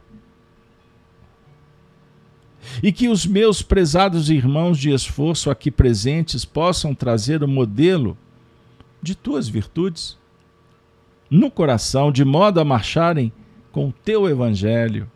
E 2.83 2.91
que 2.93 3.09
os 3.09 3.27
meus 3.27 3.61
prezados 3.61 4.31
irmãos 4.31 4.79
de 4.79 4.91
esforço 4.91 5.51
aqui 5.51 5.71
presentes 5.71 6.45
possam 6.45 6.95
trazer 6.95 7.43
o 7.43 7.49
modelo 7.49 8.17
de 9.03 9.15
tuas 9.15 9.49
virtudes 9.49 10.19
no 11.29 11.51
coração, 11.51 12.11
de 12.11 12.25
modo 12.25 12.61
a 12.61 12.65
marcharem 12.65 13.33
com 13.71 13.89
o 13.89 13.93
teu 13.93 14.29
evangelho 14.29 15.11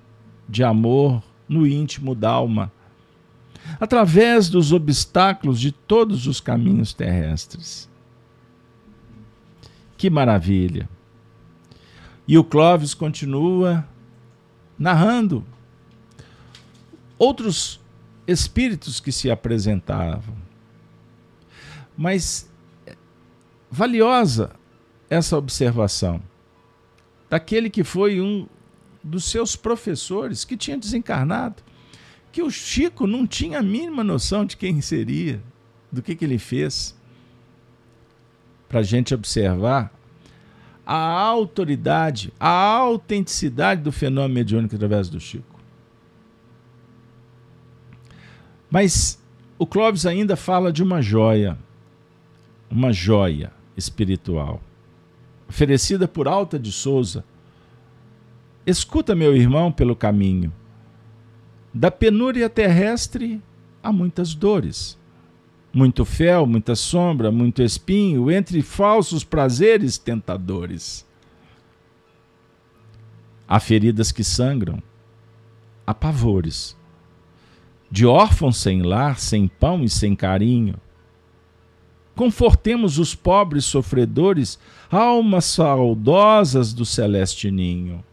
de 0.49 0.63
amor 0.63 1.23
no 1.49 1.67
íntimo 1.67 2.15
da 2.15 2.31
alma 2.31 2.73
através 3.81 4.49
dos 4.49 4.73
obstáculos 4.73 5.61
de 5.61 5.73
todos 5.73 6.27
os 6.27 6.41
caminhos 6.41 6.93
terrestres. 6.93 7.89
Que 9.97 10.09
maravilha! 10.09 10.89
E 12.27 12.37
o 12.37 12.45
Clóvis 12.45 12.95
continua 12.95 13.89
narrando 14.79 15.45
outros 17.19 17.81
espíritos 18.27 19.01
que 19.01 19.11
se 19.11 19.31
apresentavam. 19.31 20.37
Mas 21.97 22.49
valiosa 23.71 24.51
essa 25.11 25.37
observação 25.37 26.23
daquele 27.29 27.69
que 27.69 27.83
foi 27.83 28.21
um 28.21 28.47
dos 29.03 29.25
seus 29.25 29.57
professores 29.57 30.45
que 30.45 30.57
tinha 30.57 30.77
desencarnado 30.77 31.63
que 32.31 32.43
o 32.43 32.51
Chico 32.51 33.07
não 33.07 33.27
tinha 33.27 33.59
a 33.59 33.62
mínima 33.62 34.05
noção 34.05 34.45
de 34.45 34.57
quem 34.57 34.81
seria, 34.81 35.43
do 35.91 36.03
que, 36.03 36.14
que 36.14 36.25
ele 36.25 36.38
fez. 36.38 36.97
Para 38.69 38.81
a 38.81 38.83
gente 38.83 39.14
observar 39.14 39.93
a 40.87 41.21
autoridade, 41.21 42.33
a 42.38 42.49
autenticidade 42.49 43.83
do 43.83 43.93
fenômeno 43.93 44.35
mediúnico 44.35 44.75
através 44.75 45.09
do 45.09 45.19
Chico. 45.19 45.59
Mas 48.71 49.19
o 49.59 49.67
Clóvis 49.67 50.05
ainda 50.05 50.37
fala 50.37 50.73
de 50.73 50.83
uma 50.83 51.01
joia, 51.01 51.59
uma 52.71 52.93
joia 52.93 53.51
espiritual, 53.77 54.61
oferecida 55.49 56.07
por 56.07 56.29
Alta 56.29 56.59
de 56.59 56.71
Souza. 56.71 57.25
Escuta, 58.67 59.14
meu 59.14 59.35
irmão, 59.35 59.73
pelo 59.73 59.97
caminho 59.97 60.53
da 61.79 61.93
penúria 61.93 62.51
terrestre 62.51 63.41
há 63.81 63.93
muitas 63.93 64.35
dores. 64.35 64.99
Muito 65.73 66.05
fel, 66.05 66.45
muita 66.45 66.75
sombra, 66.75 67.31
muito 67.31 67.62
espinho, 67.62 68.33
entre 68.33 68.62
falsos 68.62 69.23
prazeres 69.23 69.97
tentadores. 69.97 71.07
Há 73.47 73.61
feridas 73.61 74.11
que 74.11 74.25
sangram, 74.25 74.83
há 75.87 75.95
pavores. 75.95 76.77
De 77.88 78.05
órfãos 78.05 78.57
sem 78.57 78.83
lar, 78.83 79.21
sem 79.21 79.47
pão 79.47 79.85
e 79.85 79.88
sem 79.88 80.17
carinho. 80.17 80.75
Confortemos 82.17 82.99
os 82.99 83.14
pobres 83.14 83.64
sofredores, 83.64 84.59
almas 84.91 85.45
saudosas 85.45 86.73
do 86.73 86.85
celeste 86.85 87.53
ninho. 87.53 88.05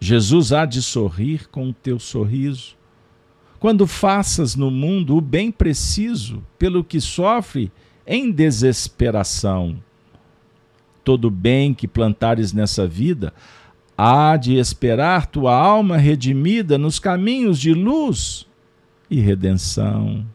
Jesus 0.00 0.50
há 0.50 0.64
de 0.64 0.80
sorrir 0.80 1.48
com 1.48 1.68
o 1.68 1.74
teu 1.74 1.98
sorriso. 1.98 2.74
Quando 3.58 3.86
faças 3.86 4.56
no 4.56 4.70
mundo 4.70 5.14
o 5.16 5.20
bem 5.20 5.52
preciso 5.52 6.42
pelo 6.58 6.82
que 6.82 6.98
sofre 6.98 7.70
em 8.06 8.32
desesperação. 8.32 9.78
Todo 11.04 11.30
bem 11.30 11.74
que 11.74 11.86
plantares 11.86 12.54
nessa 12.54 12.86
vida 12.86 13.34
há 13.96 14.34
de 14.38 14.56
esperar 14.56 15.26
tua 15.26 15.54
alma 15.54 15.98
redimida 15.98 16.78
nos 16.78 16.98
caminhos 16.98 17.58
de 17.58 17.74
luz 17.74 18.46
e 19.10 19.20
redenção. 19.20 20.26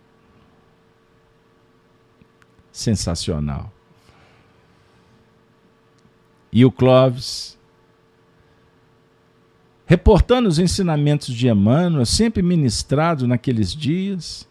Sensacional. 2.71 3.73
E 6.51 6.63
o 6.63 6.71
Clóvis 6.71 7.57
reportando 9.85 10.49
os 10.49 10.57
ensinamentos 10.59 11.33
de 11.33 11.47
Emmanuel, 11.47 12.05
sempre 12.05 12.41
ministrado 12.41 13.27
naqueles 13.27 13.75
dias, 13.75 14.47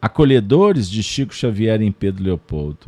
acolhedores 0.00 0.88
de 0.88 1.02
Chico 1.02 1.34
Xavier 1.34 1.80
em 1.82 1.92
Pedro 1.92 2.24
Leopoldo. 2.24 2.86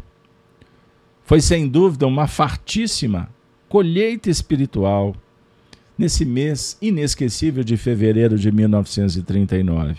Foi 1.24 1.40
sem 1.40 1.68
dúvida 1.68 2.06
uma 2.06 2.26
fartíssima 2.26 3.28
colheita 3.68 4.30
espiritual 4.30 5.14
nesse 5.98 6.24
mês 6.24 6.76
inesquecível 6.80 7.64
de 7.64 7.76
fevereiro 7.76 8.38
de 8.38 8.52
1939. 8.52 9.96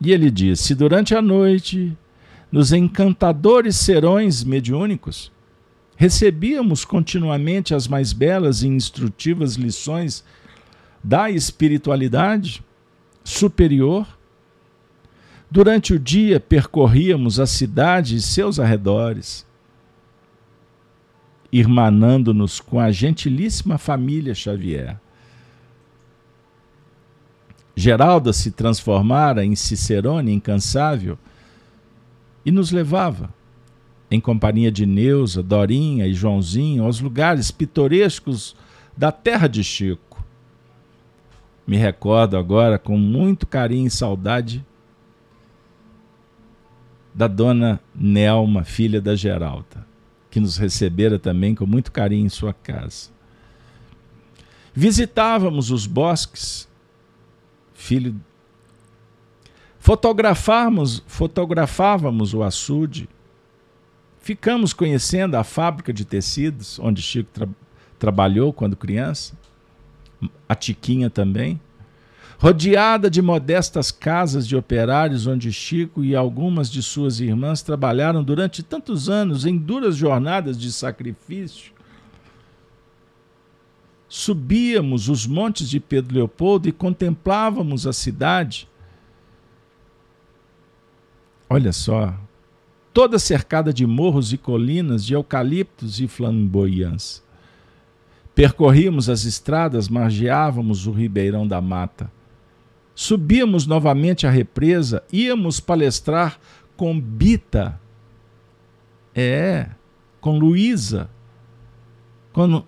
E 0.00 0.12
ele 0.12 0.30
disse: 0.30 0.74
durante 0.74 1.14
a 1.14 1.22
noite, 1.22 1.96
nos 2.50 2.72
encantadores 2.72 3.76
serões 3.76 4.42
mediúnicos, 4.42 5.30
recebíamos 6.00 6.82
continuamente 6.82 7.74
as 7.74 7.86
mais 7.86 8.14
belas 8.14 8.62
e 8.62 8.68
instrutivas 8.68 9.56
lições 9.56 10.24
da 11.04 11.30
espiritualidade 11.30 12.64
superior. 13.22 14.08
Durante 15.50 15.92
o 15.92 15.98
dia 15.98 16.40
percorríamos 16.40 17.38
a 17.38 17.46
cidade 17.46 18.16
e 18.16 18.22
seus 18.22 18.58
arredores, 18.58 19.44
irmanando-nos 21.52 22.60
com 22.60 22.80
a 22.80 22.90
gentilíssima 22.90 23.76
família 23.76 24.34
Xavier. 24.34 24.98
Geralda 27.76 28.32
se 28.32 28.52
transformara 28.52 29.44
em 29.44 29.54
Cicerone 29.54 30.32
incansável 30.32 31.18
e 32.42 32.50
nos 32.50 32.70
levava 32.70 33.38
em 34.10 34.20
companhia 34.20 34.72
de 34.72 34.84
Neuza, 34.84 35.42
Dorinha 35.42 36.06
e 36.06 36.12
Joãozinho, 36.12 36.84
aos 36.84 37.00
lugares 37.00 37.50
pitorescos 37.50 38.56
da 38.96 39.12
terra 39.12 39.46
de 39.46 39.62
Chico. 39.62 40.24
Me 41.66 41.76
recordo 41.76 42.36
agora 42.36 42.78
com 42.78 42.98
muito 42.98 43.46
carinho 43.46 43.86
e 43.86 43.90
saudade 43.90 44.64
da 47.14 47.28
dona 47.28 47.80
Nelma, 47.94 48.64
filha 48.64 49.00
da 49.00 49.14
Geralda, 49.14 49.86
que 50.30 50.40
nos 50.40 50.56
recebera 50.56 51.18
também 51.18 51.54
com 51.54 51.66
muito 51.66 51.92
carinho 51.92 52.26
em 52.26 52.28
sua 52.28 52.52
casa. 52.52 53.10
Visitávamos 54.74 55.70
os 55.70 55.86
bosques, 55.86 56.68
filho 57.74 58.20
Fotografávamos, 59.80 61.02
fotografávamos 61.06 62.34
o 62.34 62.42
açude, 62.42 63.08
Ficamos 64.20 64.72
conhecendo 64.74 65.34
a 65.36 65.42
fábrica 65.42 65.92
de 65.92 66.04
tecidos, 66.04 66.78
onde 66.78 67.00
Chico 67.00 67.30
tra 67.32 67.48
trabalhou 67.98 68.50
quando 68.50 68.76
criança, 68.76 69.34
a 70.48 70.54
Tiquinha 70.54 71.10
também, 71.10 71.60
rodeada 72.38 73.10
de 73.10 73.20
modestas 73.20 73.90
casas 73.90 74.48
de 74.48 74.56
operários, 74.56 75.26
onde 75.26 75.52
Chico 75.52 76.02
e 76.02 76.16
algumas 76.16 76.70
de 76.70 76.82
suas 76.82 77.20
irmãs 77.20 77.60
trabalharam 77.60 78.24
durante 78.24 78.62
tantos 78.62 79.10
anos 79.10 79.44
em 79.44 79.54
duras 79.54 79.96
jornadas 79.96 80.58
de 80.58 80.72
sacrifício. 80.72 81.72
Subíamos 84.08 85.10
os 85.10 85.26
montes 85.26 85.68
de 85.68 85.78
Pedro 85.78 86.14
Leopoldo 86.14 86.68
e 86.68 86.72
contemplávamos 86.72 87.86
a 87.86 87.92
cidade. 87.92 88.66
Olha 91.48 91.72
só, 91.72 92.18
toda 92.92 93.18
cercada 93.18 93.72
de 93.72 93.86
morros 93.86 94.32
e 94.32 94.38
colinas, 94.38 95.04
de 95.04 95.14
eucaliptos 95.14 96.00
e 96.00 96.08
flamboyãs. 96.08 97.22
Percorríamos 98.34 99.08
as 99.08 99.24
estradas, 99.24 99.88
margeávamos 99.88 100.86
o 100.86 100.92
ribeirão 100.92 101.46
da 101.46 101.60
mata. 101.60 102.10
Subíamos 102.94 103.66
novamente 103.66 104.26
a 104.26 104.30
represa, 104.30 105.02
íamos 105.12 105.60
palestrar 105.60 106.38
com 106.76 106.98
Bita, 106.98 107.80
é, 109.14 109.68
com 110.20 110.38
Luísa, 110.38 111.08
com 112.32 112.64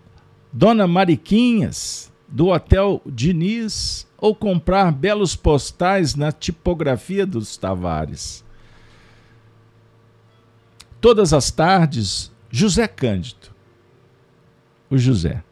Dona 0.52 0.86
Mariquinhas, 0.86 2.12
do 2.28 2.48
Hotel 2.48 3.00
Diniz, 3.06 4.06
ou 4.16 4.34
comprar 4.34 4.90
belos 4.92 5.34
postais 5.36 6.14
na 6.14 6.32
tipografia 6.32 7.26
dos 7.26 7.56
Tavares. 7.56 8.44
Todas 11.02 11.32
as 11.32 11.50
tardes, 11.50 12.30
José 12.48 12.86
Cândido, 12.86 13.50
o 14.88 14.96
José, 14.96 15.42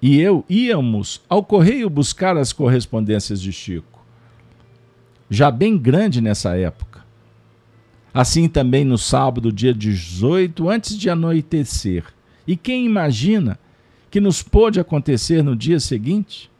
e 0.00 0.18
eu 0.18 0.46
íamos 0.48 1.20
ao 1.28 1.44
correio 1.44 1.90
buscar 1.90 2.34
as 2.38 2.50
correspondências 2.50 3.38
de 3.38 3.52
Chico, 3.52 4.02
já 5.28 5.50
bem 5.50 5.76
grande 5.76 6.22
nessa 6.22 6.56
época. 6.56 7.04
Assim 8.14 8.48
também 8.48 8.82
no 8.82 8.96
sábado, 8.96 9.52
dia 9.52 9.74
18, 9.74 10.70
antes 10.70 10.96
de 10.96 11.10
anoitecer. 11.10 12.06
E 12.46 12.56
quem 12.56 12.86
imagina 12.86 13.58
que 14.10 14.22
nos 14.22 14.42
pôde 14.42 14.80
acontecer 14.80 15.44
no 15.44 15.54
dia 15.54 15.78
seguinte? 15.78 16.50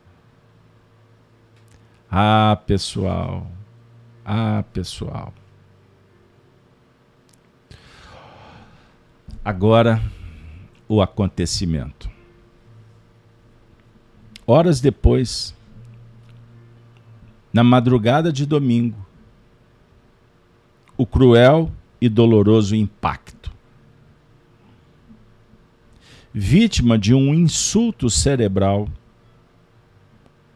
Ah, 2.10 2.60
pessoal, 2.66 3.50
ah, 4.22 4.62
pessoal. 4.70 5.32
Agora, 9.44 10.02
o 10.88 11.02
acontecimento. 11.02 12.10
Horas 14.46 14.80
depois, 14.80 15.54
na 17.52 17.62
madrugada 17.62 18.32
de 18.32 18.46
domingo, 18.46 19.06
o 20.96 21.04
cruel 21.04 21.70
e 22.00 22.08
doloroso 22.08 22.74
impacto. 22.74 23.52
Vítima 26.32 26.98
de 26.98 27.12
um 27.12 27.34
insulto 27.34 28.08
cerebral, 28.08 28.88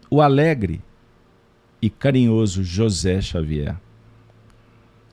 o 0.08 0.22
alegre 0.22 0.80
e 1.82 1.90
carinhoso 1.90 2.64
José 2.64 3.20
Xavier, 3.20 3.76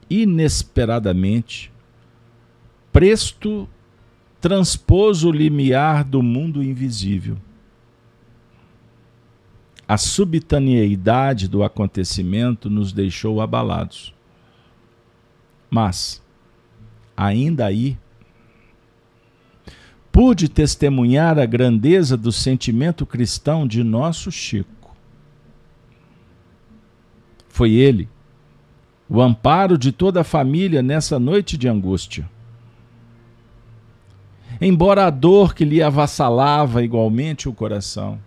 inesperadamente, 0.10 1.75
presto 2.95 3.67
transpôs 4.39 5.25
o 5.25 5.29
limiar 5.29 6.05
do 6.05 6.23
mundo 6.23 6.63
invisível. 6.63 7.36
A 9.86 9.97
subitaneidade 9.97 11.49
do 11.49 11.62
acontecimento 11.62 12.69
nos 12.69 12.93
deixou 12.93 13.41
abalados. 13.41 14.13
Mas, 15.69 16.23
ainda 17.17 17.65
aí, 17.65 17.97
pude 20.10 20.47
testemunhar 20.47 21.38
a 21.38 21.45
grandeza 21.45 22.15
do 22.15 22.31
sentimento 22.31 23.05
cristão 23.05 23.67
de 23.67 23.84
nosso 23.84 24.31
Chico. 24.31 24.95
Foi 27.49 27.73
ele, 27.73 28.08
o 29.10 29.21
amparo 29.21 29.77
de 29.77 29.91
toda 29.91 30.21
a 30.21 30.23
família 30.23 30.81
nessa 30.81 31.19
noite 31.19 31.58
de 31.58 31.67
angústia 31.67 32.34
embora 34.60 35.06
a 35.06 35.10
dor 35.10 35.54
que 35.54 35.65
lhe 35.65 35.82
avassalava 35.82 36.84
igualmente 36.84 37.50
o 37.50 37.54
coração. 37.54 38.20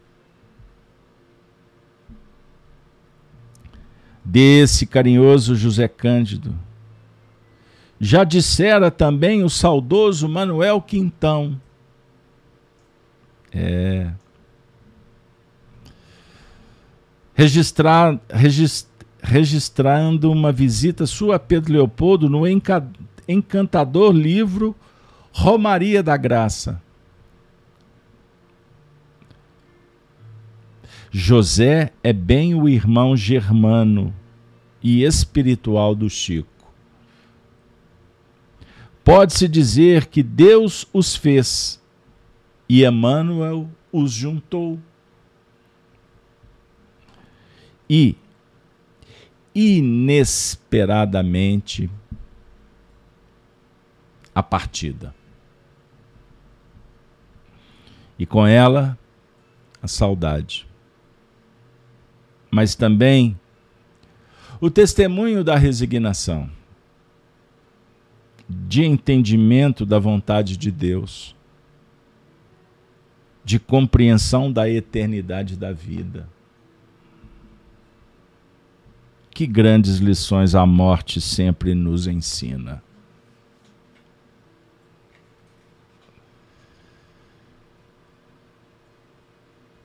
Desse 4.24 4.86
carinhoso 4.86 5.56
José 5.56 5.88
Cândido, 5.88 6.54
já 8.00 8.24
dissera 8.24 8.90
também 8.90 9.42
o 9.42 9.48
saudoso 9.48 10.28
Manuel 10.28 10.80
Quintão. 10.80 11.60
É. 13.52 14.10
Registrar, 17.34 18.20
regist, 18.28 18.88
registrando 19.22 20.30
uma 20.30 20.52
visita 20.52 21.06
sua 21.06 21.36
a 21.36 21.38
Pedro 21.38 21.72
Leopoldo 21.72 22.28
no 22.28 22.44
encantador 23.26 24.12
livro 24.12 24.76
Romaria 25.40 26.02
da 26.02 26.16
Graça. 26.16 26.82
José 31.12 31.92
é 32.02 32.12
bem 32.12 32.56
o 32.56 32.68
irmão 32.68 33.16
germano 33.16 34.12
e 34.82 35.04
espiritual 35.04 35.94
do 35.94 36.10
Chico. 36.10 36.48
Pode-se 39.04 39.46
dizer 39.46 40.06
que 40.06 40.24
Deus 40.24 40.84
os 40.92 41.14
fez 41.14 41.80
e 42.68 42.84
Emmanuel 42.84 43.70
os 43.92 44.10
juntou. 44.10 44.76
E, 47.88 48.16
inesperadamente, 49.54 51.88
a 54.34 54.42
partida 54.42 55.16
e 58.18 58.26
com 58.26 58.46
ela 58.46 58.98
a 59.82 59.86
saudade. 59.86 60.66
Mas 62.50 62.74
também 62.74 63.38
o 64.60 64.68
testemunho 64.68 65.44
da 65.44 65.56
resignação, 65.56 66.50
de 68.48 68.84
entendimento 68.84 69.86
da 69.86 69.98
vontade 69.98 70.56
de 70.56 70.70
Deus, 70.70 71.36
de 73.44 73.58
compreensão 73.58 74.52
da 74.52 74.68
eternidade 74.68 75.56
da 75.56 75.72
vida. 75.72 76.28
Que 79.30 79.46
grandes 79.46 79.98
lições 79.98 80.54
a 80.54 80.66
morte 80.66 81.20
sempre 81.20 81.74
nos 81.74 82.08
ensina. 82.08 82.82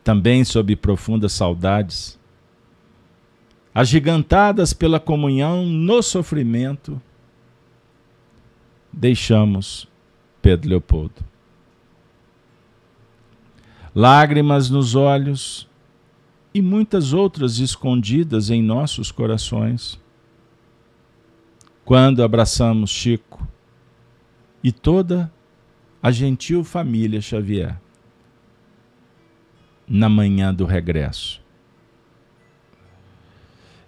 Também 0.04 0.44
sob 0.44 0.76
profundas 0.76 1.32
saudades, 1.32 2.20
agigantadas 3.74 4.74
pela 4.74 5.00
comunhão 5.00 5.66
no 5.66 6.02
sofrimento, 6.04 7.02
deixamos 8.92 9.88
Pedro 10.42 10.70
Leopoldo. 10.70 11.24
Lágrimas 13.96 14.70
nos 14.70 14.94
olhos 14.94 15.70
e 16.54 16.62
muitas 16.62 17.14
outras 17.14 17.60
escondidas 17.60 18.50
em 18.50 18.62
nossos 18.62 19.12
corações. 19.12 20.00
Quando 21.86 22.24
abraçamos 22.24 22.90
Chico 22.90 23.48
e 24.64 24.72
toda 24.72 25.32
a 26.02 26.12
gentil 26.12 26.64
família 26.64 27.22
Xavier 27.22 27.83
na 29.94 30.10
manhã 30.10 30.52
do 30.52 30.66
regresso. 30.66 31.40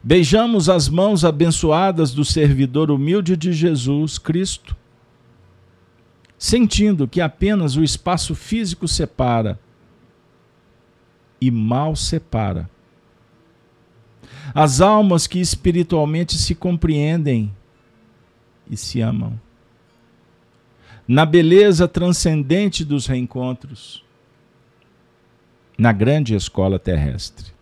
Beijamos 0.03 0.69
as 0.69 0.87
mãos 0.87 1.25
abençoadas 1.25 2.13
do 2.13 2.23
servidor 2.23 2.91
humilde 2.91 3.35
de 3.35 3.51
Jesus 3.51 4.19
Cristo, 4.19 4.75
sentindo 6.37 7.07
que 7.07 7.19
apenas 7.19 7.75
o 7.75 7.83
espaço 7.83 8.35
físico 8.35 8.87
separa 8.87 9.59
e 11.41 11.49
mal 11.49 11.95
separa. 11.95 12.69
As 14.53 14.81
almas 14.81 15.25
que 15.25 15.39
espiritualmente 15.39 16.37
se 16.37 16.53
compreendem 16.53 17.51
e 18.69 18.77
se 18.77 19.01
amam. 19.01 19.41
Na 21.07 21.25
beleza 21.25 21.87
transcendente 21.87 22.85
dos 22.85 23.07
reencontros, 23.07 24.04
na 25.77 25.91
grande 25.91 26.33
escola 26.33 26.79
terrestre. 26.79 27.53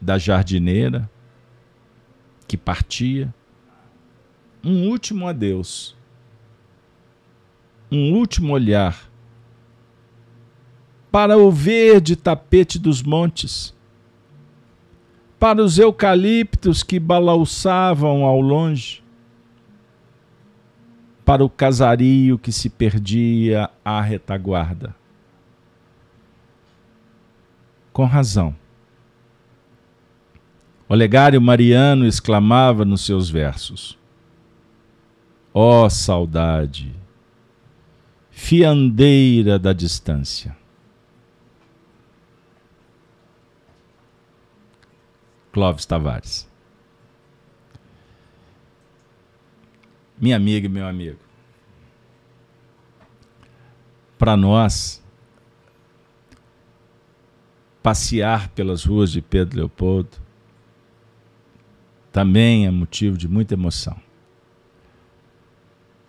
Da 0.00 0.16
jardineira 0.16 1.10
que 2.48 2.56
partia, 2.56 3.32
um 4.64 4.88
último 4.88 5.28
adeus, 5.28 5.96
um 7.92 8.14
último 8.14 8.52
olhar. 8.52 9.08
Para 11.12 11.36
o 11.36 11.50
verde 11.50 12.14
tapete 12.14 12.78
dos 12.78 13.02
montes, 13.02 13.74
para 15.38 15.62
os 15.62 15.76
eucaliptos 15.76 16.82
que 16.82 17.00
balançavam 17.00 18.24
ao 18.24 18.40
longe, 18.40 19.02
para 21.24 21.44
o 21.44 21.50
casario 21.50 22.38
que 22.38 22.52
se 22.52 22.70
perdia 22.70 23.68
à 23.84 24.00
retaguarda 24.00 24.99
com 28.00 28.06
razão. 28.06 28.56
Olegário 30.88 31.38
Mariano 31.38 32.06
exclamava 32.06 32.82
nos 32.82 33.04
seus 33.04 33.28
versos: 33.28 33.98
Ó 35.52 35.84
oh, 35.84 35.90
saudade, 35.90 36.94
fiandeira 38.30 39.58
da 39.58 39.74
distância. 39.74 40.56
Clóvis 45.52 45.84
Tavares. 45.84 46.48
Minha 50.18 50.36
amiga 50.36 50.66
e 50.66 50.70
meu 50.70 50.86
amigo. 50.86 51.18
Para 54.16 54.38
nós, 54.38 55.02
passear 57.82 58.48
pelas 58.50 58.84
ruas 58.84 59.10
de 59.10 59.22
Pedro 59.22 59.58
Leopoldo 59.58 60.10
também 62.12 62.66
é 62.66 62.70
motivo 62.70 63.16
de 63.16 63.28
muita 63.28 63.54
emoção. 63.54 63.96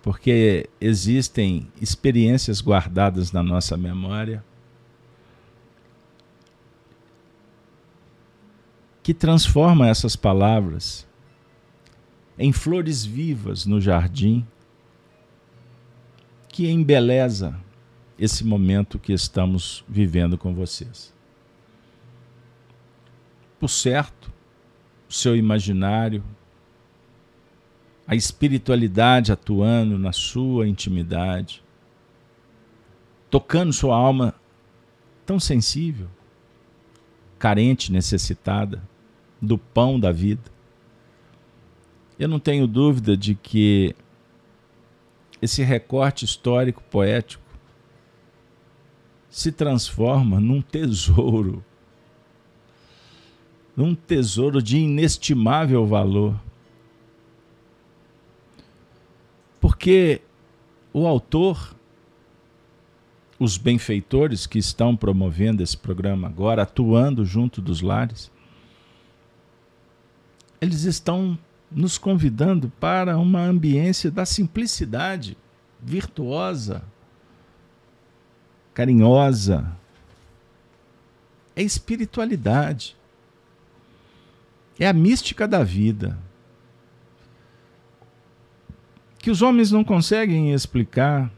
Porque 0.01 0.67
existem 0.79 1.71
experiências 1.79 2.60
guardadas 2.60 3.31
na 3.31 3.43
nossa 3.43 3.77
memória 3.77 4.43
que 9.03 9.13
transformam 9.13 9.88
essas 9.88 10.15
palavras 10.15 11.07
em 12.38 12.51
flores 12.51 13.05
vivas 13.05 13.65
no 13.65 13.79
jardim 13.79 14.45
que 16.49 16.67
embeleza 16.67 17.55
esse 18.17 18.43
momento 18.43 18.99
que 18.99 19.13
estamos 19.13 19.84
vivendo 19.88 20.38
com 20.38 20.53
vocês 20.53 21.13
por 23.62 23.69
certo, 23.69 24.34
o 25.08 25.13
seu 25.13 25.36
imaginário, 25.36 26.24
a 28.08 28.15
espiritualidade 28.15 29.32
atuando 29.32 30.00
na 30.00 30.12
sua 30.12 30.67
intimidade, 30.67 31.63
tocando 33.30 33.71
sua 33.71 33.95
alma 33.95 34.34
tão 35.28 35.39
sensível, 35.39 36.08
carente, 37.38 37.91
necessitada 37.91 38.82
do 39.39 39.60
pão 39.60 40.00
da 40.00 40.12
vida. 40.12 40.52
Eu 42.17 42.28
não 42.28 42.39
tenho 42.39 42.65
dúvida 42.65 43.15
de 43.15 43.36
que 43.36 43.95
esse 45.39 45.62
recorte 45.62 46.26
histórico 46.26 46.82
poético 46.89 47.43
se 49.30 49.52
transforma 49.52 50.39
num 50.39 50.63
tesouro 50.63 51.63
um 53.77 53.95
tesouro 53.95 54.62
de 54.62 54.77
inestimável 54.77 55.86
valor. 55.86 56.39
Porque 59.60 60.21
o 60.93 61.07
autor, 61.07 61.75
os 63.39 63.57
benfeitores 63.57 64.45
que 64.45 64.60
estão 64.60 64.95
promovendo 64.95 65.63
esse 65.63 65.77
programa 65.77 66.27
agora, 66.27 66.63
atuando 66.63 67.25
junto 67.25 67.62
dos 67.62 67.81
lares, 67.81 68.31
eles 70.60 70.84
estão 70.84 71.38
nos 71.71 71.97
convidando 71.97 72.69
para 72.79 73.17
uma 73.17 73.41
ambiência 73.41 74.12
da 74.12 74.25
simplicidade 74.25 75.38
virtuosa, 75.81 76.84
carinhosa. 78.73 79.75
É 81.55 81.63
espiritualidade. 81.63 82.95
É 84.81 84.87
a 84.87 84.93
mística 84.93 85.47
da 85.47 85.63
vida. 85.63 86.17
Que 89.19 89.29
os 89.29 89.43
homens 89.43 89.69
não 89.69 89.83
conseguem 89.83 90.51
explicar, 90.51 91.31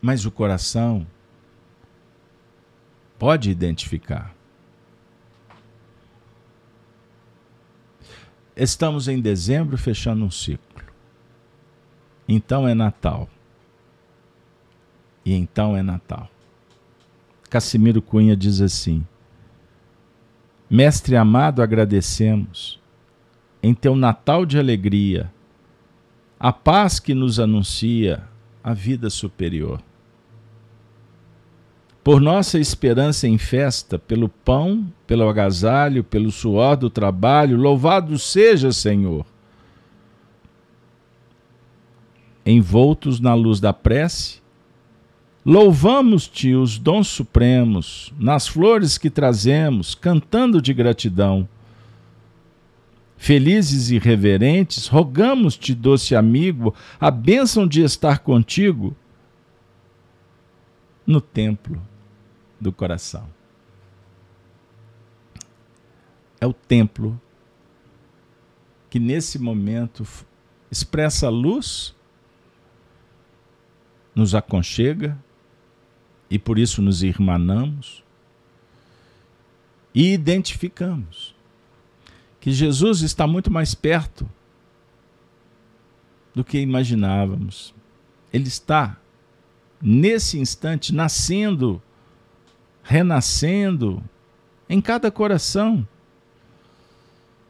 mas 0.00 0.24
o 0.24 0.30
coração 0.30 1.06
pode 3.18 3.50
identificar. 3.50 4.34
Estamos 8.56 9.08
em 9.08 9.20
dezembro 9.20 9.76
fechando 9.76 10.24
um 10.24 10.30
ciclo. 10.30 10.82
Então 12.26 12.66
é 12.66 12.72
Natal. 12.72 13.28
E 15.22 15.34
então 15.34 15.76
é 15.76 15.82
Natal. 15.82 16.30
Cassimiro 17.50 18.00
Cunha 18.00 18.34
diz 18.34 18.62
assim: 18.62 19.06
Mestre 20.68 21.16
amado, 21.16 21.62
agradecemos 21.62 22.80
em 23.62 23.74
teu 23.74 23.96
Natal 23.96 24.44
de 24.44 24.58
alegria, 24.58 25.32
a 26.38 26.52
paz 26.52 27.00
que 27.00 27.14
nos 27.14 27.40
anuncia 27.40 28.22
a 28.62 28.72
vida 28.74 29.08
superior. 29.10 29.80
Por 32.04 32.20
nossa 32.20 32.58
esperança 32.58 33.26
em 33.26 33.38
festa, 33.38 33.98
pelo 33.98 34.28
pão, 34.28 34.86
pelo 35.06 35.28
agasalho, 35.28 36.04
pelo 36.04 36.30
suor 36.30 36.76
do 36.76 36.88
trabalho, 36.88 37.56
louvado 37.56 38.18
seja, 38.18 38.70
Senhor. 38.70 39.26
envoltos 42.46 43.18
na 43.18 43.34
luz 43.34 43.58
da 43.58 43.72
prece, 43.72 44.40
louvamos-te 45.46 46.56
os 46.56 46.76
dons 46.76 47.06
supremos, 47.06 48.12
nas 48.18 48.48
flores 48.48 48.98
que 48.98 49.08
trazemos, 49.08 49.94
cantando 49.94 50.60
de 50.60 50.74
gratidão. 50.74 51.48
Felizes 53.16 53.90
e 53.90 53.98
reverentes, 53.98 54.88
rogamos-te, 54.88 55.72
doce 55.72 56.16
amigo, 56.16 56.74
a 56.98 57.12
bênção 57.12 57.64
de 57.64 57.80
estar 57.82 58.18
contigo 58.18 58.96
no 61.06 61.20
templo 61.20 61.80
do 62.60 62.72
coração. 62.72 63.28
É 66.40 66.46
o 66.46 66.52
templo 66.52 67.20
que 68.90 68.98
nesse 68.98 69.38
momento 69.38 70.04
expressa 70.72 71.28
luz, 71.28 71.94
nos 74.12 74.34
aconchega 74.34 75.16
e 76.30 76.38
por 76.38 76.58
isso 76.58 76.82
nos 76.82 77.02
irmanamos 77.02 78.02
e 79.94 80.12
identificamos 80.12 81.34
que 82.40 82.52
Jesus 82.52 83.00
está 83.00 83.26
muito 83.26 83.50
mais 83.50 83.74
perto 83.74 84.28
do 86.34 86.44
que 86.44 86.58
imaginávamos. 86.58 87.74
Ele 88.32 88.46
está 88.46 88.98
nesse 89.80 90.38
instante 90.38 90.94
nascendo, 90.94 91.82
renascendo 92.82 94.04
em 94.68 94.80
cada 94.80 95.10
coração. 95.10 95.86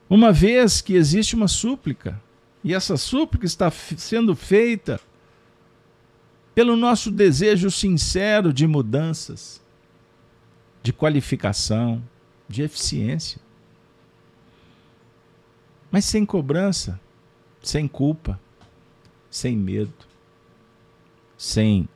Uma 0.09 0.33
vez 0.33 0.81
que 0.81 0.95
existe 0.95 1.35
uma 1.35 1.49
súplica, 1.49 2.23
e 2.63 2.73
essa 2.73 2.97
súplica 2.97 3.45
está 3.45 3.71
sendo 3.71 4.37
feita 4.37 5.01
pelo 6.57 6.75
nosso 6.75 7.11
desejo 7.11 7.71
sincero 7.71 8.51
de 8.51 8.67
mudanças, 8.67 9.61
de 10.83 10.91
qualificação, 10.91 12.03
de 12.49 12.63
eficiência. 12.63 13.39
Mas 15.91 16.07
sem 16.07 16.25
cobrança, 16.25 16.99
sem 17.63 17.87
culpa, 17.87 18.41
sem 19.31 19.55
medo, 19.55 19.93
sem 21.37 21.87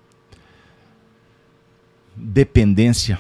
dependência. 2.15 3.19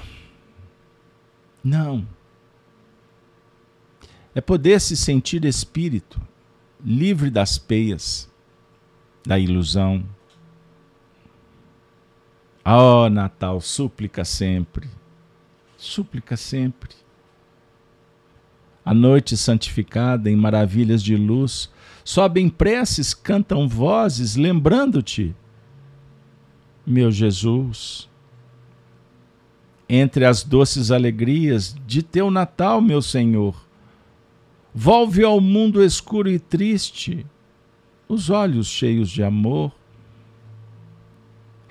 Não. 1.65 2.07
É 4.35 4.43
poder 4.43 4.79
se 4.79 4.95
sentir 4.95 5.47
espírito, 5.47 6.21
livre 6.85 7.31
das 7.31 7.57
peias, 7.57 8.31
da 9.25 9.39
ilusão. 9.39 10.05
Oh, 12.65 13.09
Natal, 13.09 13.61
súplica 13.61 14.25
sempre, 14.25 14.89
súplica 15.77 16.37
sempre. 16.37 16.91
A 18.85 18.93
noite 18.93 19.37
santificada 19.37 20.31
em 20.31 20.37
maravilhas 20.37 21.03
de 21.03 21.17
luz, 21.17 21.71
sobem 22.05 22.49
preces, 22.49 23.15
cantam 23.15 23.69
vozes, 23.69 24.37
lembrando-te, 24.37 25.35
meu 26.87 27.11
Jesus, 27.11 28.09
entre 29.89 30.25
as 30.25 30.43
doces 30.43 30.91
alegrias 30.91 31.75
de 31.87 32.03
teu 32.03 32.31
Natal, 32.31 32.81
meu 32.81 33.03
Senhor. 33.03 33.55
Volve 34.75 35.25
ao 35.25 35.41
mundo 35.41 35.83
escuro 35.83 36.31
e 36.31 36.39
triste 36.39 37.27
os 38.09 38.31
olhos 38.31 38.67
cheios 38.67 39.11
de 39.11 39.23
amor. 39.23 39.73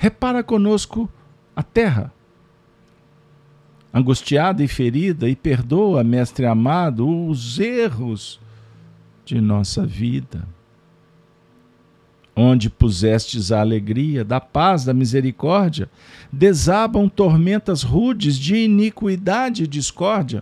Repara 0.02 0.42
conosco 0.42 1.10
a 1.54 1.62
terra, 1.62 2.10
angustiada 3.94 4.64
e 4.64 4.68
ferida, 4.68 5.28
e 5.28 5.36
perdoa, 5.36 6.06
Mestre 6.06 6.46
amado, 6.46 7.28
os 7.28 7.60
erros 7.60 8.40
de 9.26 9.42
nossa 9.42 9.86
vida 9.86 10.48
onde 12.34 12.70
pusestes 12.70 13.52
a 13.52 13.60
alegria, 13.60 14.24
da 14.24 14.40
paz, 14.40 14.86
da 14.86 14.94
misericórdia, 14.94 15.90
desabam 16.32 17.10
tormentas 17.10 17.84
rudes 17.84 18.38
de 18.38 18.56
iniquidade 18.56 19.64
e 19.64 19.68
discórdia. 19.68 20.42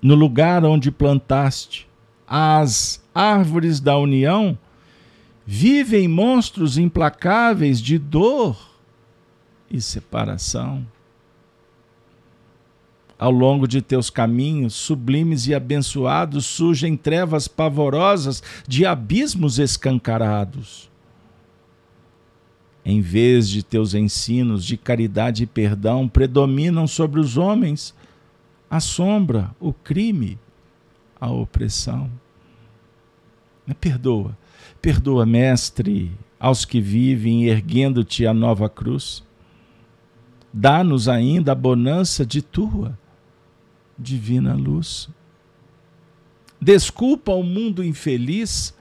No 0.00 0.14
lugar 0.14 0.64
onde 0.64 0.92
plantaste 0.92 1.88
as 2.24 3.02
árvores 3.12 3.80
da 3.80 3.98
união, 3.98 4.56
vivem 5.52 6.06
monstros 6.06 6.78
implacáveis 6.78 7.80
de 7.80 7.98
dor 7.98 8.56
e 9.68 9.80
separação 9.80 10.86
ao 13.18 13.32
longo 13.32 13.66
de 13.66 13.82
teus 13.82 14.10
caminhos, 14.10 14.74
sublimes 14.74 15.48
e 15.48 15.54
abençoados, 15.54 16.46
surgem 16.46 16.96
trevas 16.96 17.48
pavorosas 17.48 18.40
de 18.66 18.86
abismos 18.86 19.58
escancarados. 19.58 20.88
Em 22.84 23.00
vez 23.00 23.48
de 23.48 23.64
teus 23.64 23.92
ensinos 23.92 24.64
de 24.64 24.76
caridade 24.76 25.42
e 25.42 25.46
perdão, 25.48 26.08
predominam 26.08 26.86
sobre 26.86 27.18
os 27.18 27.36
homens 27.36 27.92
a 28.70 28.78
sombra, 28.78 29.50
o 29.58 29.72
crime, 29.72 30.38
a 31.20 31.28
opressão. 31.28 32.08
Perdoa, 33.80 34.36
perdoa, 34.80 35.26
Mestre, 35.26 36.10
aos 36.38 36.64
que 36.64 36.80
vivem 36.80 37.44
erguendo-te 37.44 38.26
a 38.26 38.32
nova 38.32 38.68
cruz. 38.68 39.22
Dá-nos 40.52 41.08
ainda 41.08 41.52
a 41.52 41.54
bonança 41.54 42.24
de 42.24 42.42
tua 42.42 42.98
divina 43.98 44.54
luz. 44.54 45.08
Desculpa 46.60 47.32
o 47.32 47.42
mundo 47.42 47.84
infeliz, 47.84 48.74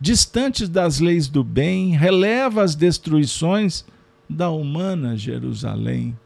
distantes 0.00 0.68
das 0.68 0.98
leis 0.98 1.28
do 1.28 1.44
bem, 1.44 1.96
releva 1.96 2.62
as 2.62 2.74
destruições 2.74 3.84
da 4.28 4.50
humana 4.50 5.16
Jerusalém. 5.16 6.16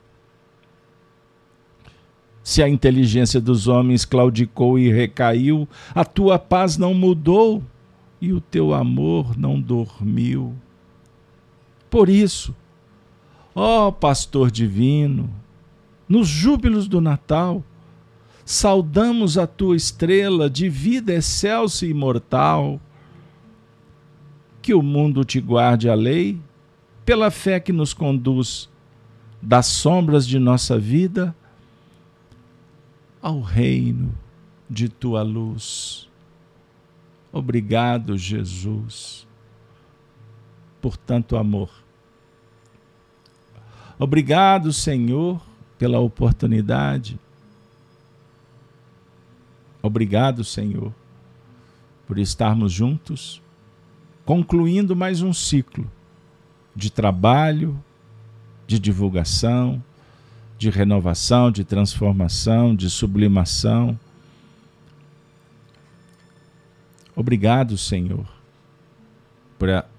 Se 2.43 2.63
a 2.63 2.69
inteligência 2.69 3.41
dos 3.41 3.69
homens 3.69 4.05
claudicou 4.05 4.79
e 4.79 4.91
recaiu, 4.91 5.69
a 5.95 6.05
tua 6.05 6.39
paz 6.39 6.79
não 6.79 6.95
mudou 6.95 7.63
e 8.21 8.33
o 8.33 8.41
teu 8.41 8.75
amor 8.75 9.37
não 9.37 9.61
dormiu. 9.61 10.55
Por 11.89 12.09
isso, 12.09 12.55
ó 13.55 13.91
pastor 13.91 14.51
divino, 14.51 15.31
nos 16.09 16.29
júbilos 16.29 16.87
do 16.87 17.01
Natal, 17.01 17.65
saudamos 18.45 19.39
a 19.39 19.47
tua 19.47 19.77
estrela 19.77 20.51
de 20.51 20.69
vida 20.69 21.13
excelsa 21.13 21.87
e 21.87 21.91
imortal. 21.91 22.81
Que 24.61 24.75
o 24.75 24.83
mundo 24.83 25.25
te 25.25 25.41
guarde 25.41 25.89
a 25.89 25.95
lei, 25.95 26.39
pela 27.05 27.31
fé 27.31 27.59
que 27.59 27.73
nos 27.73 27.95
conduz 27.95 28.69
das 29.41 29.67
sombras 29.67 30.27
de 30.27 30.39
nossa 30.39 30.79
vida 30.79 31.35
ao 33.23 33.41
reino 33.41 34.13
de 34.69 34.89
tua 34.89 35.23
luz. 35.23 36.10
Obrigado, 37.33 38.19
Jesus, 38.19 39.27
por 40.81 40.97
tanto 40.97 41.37
amor. 41.37 41.71
Obrigado, 43.99 44.73
Senhor, 44.73 45.41
pela 45.79 46.01
oportunidade 46.01 47.19
Obrigado, 49.83 50.45
Senhor, 50.45 50.93
por 52.07 52.19
estarmos 52.19 52.71
juntos, 52.71 53.41
concluindo 54.27 54.95
mais 54.95 55.23
um 55.23 55.33
ciclo 55.33 55.91
de 56.77 56.91
trabalho, 56.91 57.83
de 58.67 58.79
divulgação, 58.79 59.83
de 60.59 60.69
renovação, 60.69 61.51
de 61.51 61.65
transformação, 61.65 62.77
de 62.77 62.91
sublimação. 62.91 63.99
Obrigado, 67.21 67.77
Senhor, 67.77 68.27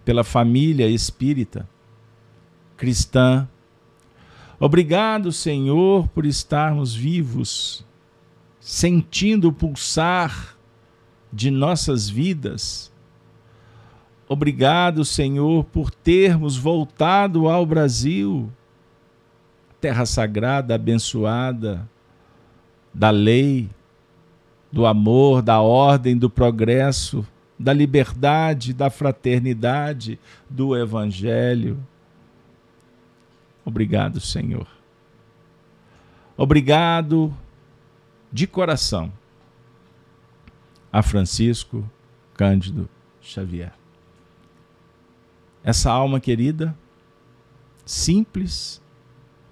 pela 0.04 0.24
família 0.24 0.88
espírita, 0.88 1.70
cristã. 2.76 3.48
Obrigado, 4.60 5.32
Senhor, 5.32 6.08
por 6.08 6.26
estarmos 6.26 6.96
vivos 6.96 7.86
sentindo 8.60 9.50
o 9.50 9.54
pulsar 9.54 10.58
de 11.32 11.52
nossas 11.52 12.10
vidas. 12.10 12.92
Obrigado, 14.28 15.06
Senhor, 15.06 15.64
por 15.66 15.92
termos 15.92 16.58
voltado 16.58 17.48
ao 17.48 17.68
Brasil, 17.68 18.52
terra 19.80 20.08
sagrada, 20.08 20.74
abençoada, 20.74 21.88
da 22.92 23.12
lei, 23.12 23.70
do 24.72 24.86
amor, 24.86 25.42
da 25.42 25.60
ordem, 25.60 26.18
do 26.18 26.30
progresso, 26.30 27.26
da 27.60 27.74
liberdade, 27.74 28.74
da 28.74 28.90
fraternidade, 28.90 30.20
do 30.50 30.76
Evangelho. 30.76 31.78
Obrigado, 33.66 34.20
Senhor. 34.20 34.68
Obrigado 36.38 37.34
de 38.32 38.48
coração 38.48 39.12
a 40.92 41.02
Francisco 41.04 41.88
Cândido 42.34 42.90
Xavier. 43.22 43.74
Essa 45.64 45.92
alma 45.92 46.20
querida, 46.20 46.76
simples, 47.86 48.82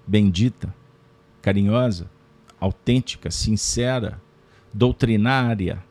bendita, 0.06 0.74
carinhosa, 1.40 2.10
autêntica, 2.58 3.30
sincera, 3.30 4.20
doutrinária, 4.72 5.82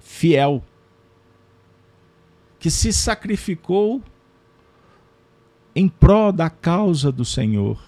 fiel, 0.00 0.62
que 2.58 2.70
se 2.70 2.92
sacrificou 2.92 4.02
em 5.74 5.88
prol 5.88 6.32
da 6.32 6.50
causa 6.50 7.10
do 7.10 7.24
Senhor. 7.24 7.80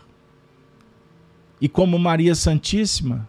E 1.61 1.69
como 1.69 1.99
Maria 1.99 2.35
Santíssima, 2.35 3.29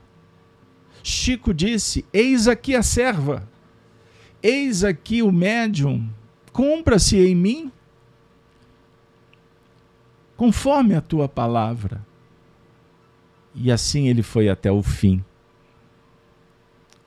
Chico 1.04 1.54
disse: 1.54 2.06
Eis 2.14 2.48
aqui 2.48 2.76
a 2.76 2.82
serva, 2.82 3.48
eis 4.42 4.84
aqui 4.84 5.22
o 5.22 5.32
médium, 5.32 6.10
cumpra-se 6.52 7.18
em 7.18 7.36
mim 7.36 7.72
conforme 10.38 10.96
a 10.96 11.02
tua 11.02 11.28
palavra. 11.28 12.06
E 13.54 13.72
assim 13.72 14.08
ele 14.08 14.24
foi 14.24 14.50
até 14.50 14.72
o 14.72 14.82
fim. 14.82 15.24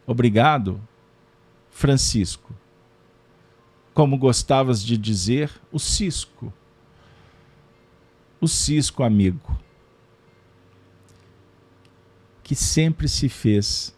Obrigado, 0.06 0.80
Francisco. 1.70 2.54
Como 3.92 4.16
gostavas 4.16 4.82
de 4.82 4.96
dizer, 4.96 5.50
o 5.72 5.78
cisco. 5.78 6.52
O 8.40 8.46
cisco 8.46 9.02
amigo. 9.02 9.58
Que 12.42 12.54
sempre 12.54 13.08
se 13.08 13.28
fez 13.28 13.96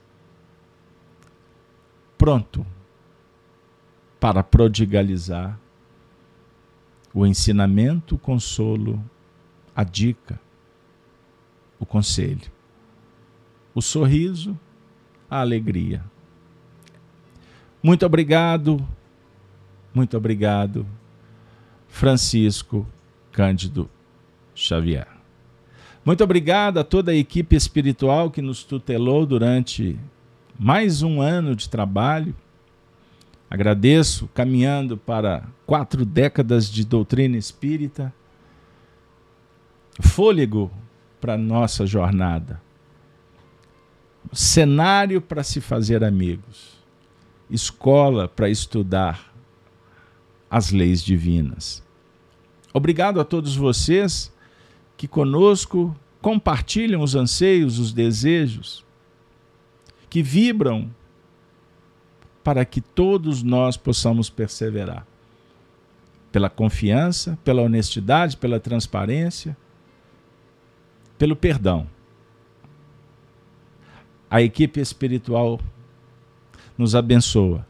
pronto 2.16 2.66
para 4.18 4.42
prodigalizar 4.42 5.58
o 7.14 7.26
ensinamento, 7.26 8.16
o 8.16 8.18
consolo, 8.18 9.02
a 9.74 9.84
dica, 9.84 10.40
o 11.78 11.86
conselho, 11.86 12.50
o 13.74 13.80
sorriso, 13.80 14.58
a 15.30 15.40
alegria. 15.40 16.04
Muito 17.82 18.04
obrigado, 18.04 18.86
muito 19.94 20.16
obrigado, 20.16 20.86
Francisco 21.88 22.86
Cândido 23.32 23.88
Xavier. 24.54 25.06
Muito 26.04 26.24
obrigado 26.24 26.78
a 26.78 26.84
toda 26.84 27.12
a 27.12 27.14
equipe 27.14 27.54
espiritual 27.54 28.30
que 28.30 28.40
nos 28.40 28.64
tutelou 28.64 29.26
durante 29.26 29.98
mais 30.58 31.02
um 31.02 31.20
ano 31.20 31.54
de 31.54 31.68
trabalho. 31.68 32.34
Agradeço, 33.50 34.28
caminhando 34.34 34.96
para 34.96 35.44
quatro 35.66 36.04
décadas 36.04 36.70
de 36.70 36.84
doutrina 36.84 37.36
espírita 37.36 38.12
fôlego 40.00 40.70
para 41.20 41.36
nossa 41.36 41.84
jornada, 41.84 42.60
cenário 44.32 45.20
para 45.20 45.42
se 45.42 45.60
fazer 45.60 46.04
amigos, 46.04 46.78
escola 47.50 48.28
para 48.28 48.48
estudar 48.48 49.32
as 50.50 50.70
leis 50.70 51.02
divinas. 51.02 51.82
Obrigado 52.72 53.20
a 53.20 53.24
todos 53.24 53.56
vocês 53.56 54.32
que 54.96 55.08
conosco 55.08 55.96
compartilham 56.20 57.02
os 57.02 57.14
anseios, 57.14 57.78
os 57.78 57.92
desejos, 57.92 58.84
que 60.10 60.22
vibram 60.22 60.90
para 62.42 62.64
que 62.64 62.80
todos 62.80 63.42
nós 63.42 63.76
possamos 63.76 64.28
perseverar. 64.30 65.06
Pela 66.32 66.50
confiança, 66.50 67.38
pela 67.42 67.62
honestidade, 67.62 68.36
pela 68.36 68.60
transparência 68.60 69.56
pelo 71.18 71.34
perdão. 71.34 71.86
A 74.30 74.42
equipe 74.42 74.80
espiritual 74.80 75.60
nos 76.76 76.94
abençoa. 76.94 77.66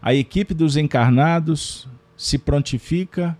A 0.00 0.14
equipe 0.14 0.54
dos 0.54 0.76
encarnados 0.76 1.88
se 2.16 2.38
prontifica 2.38 3.38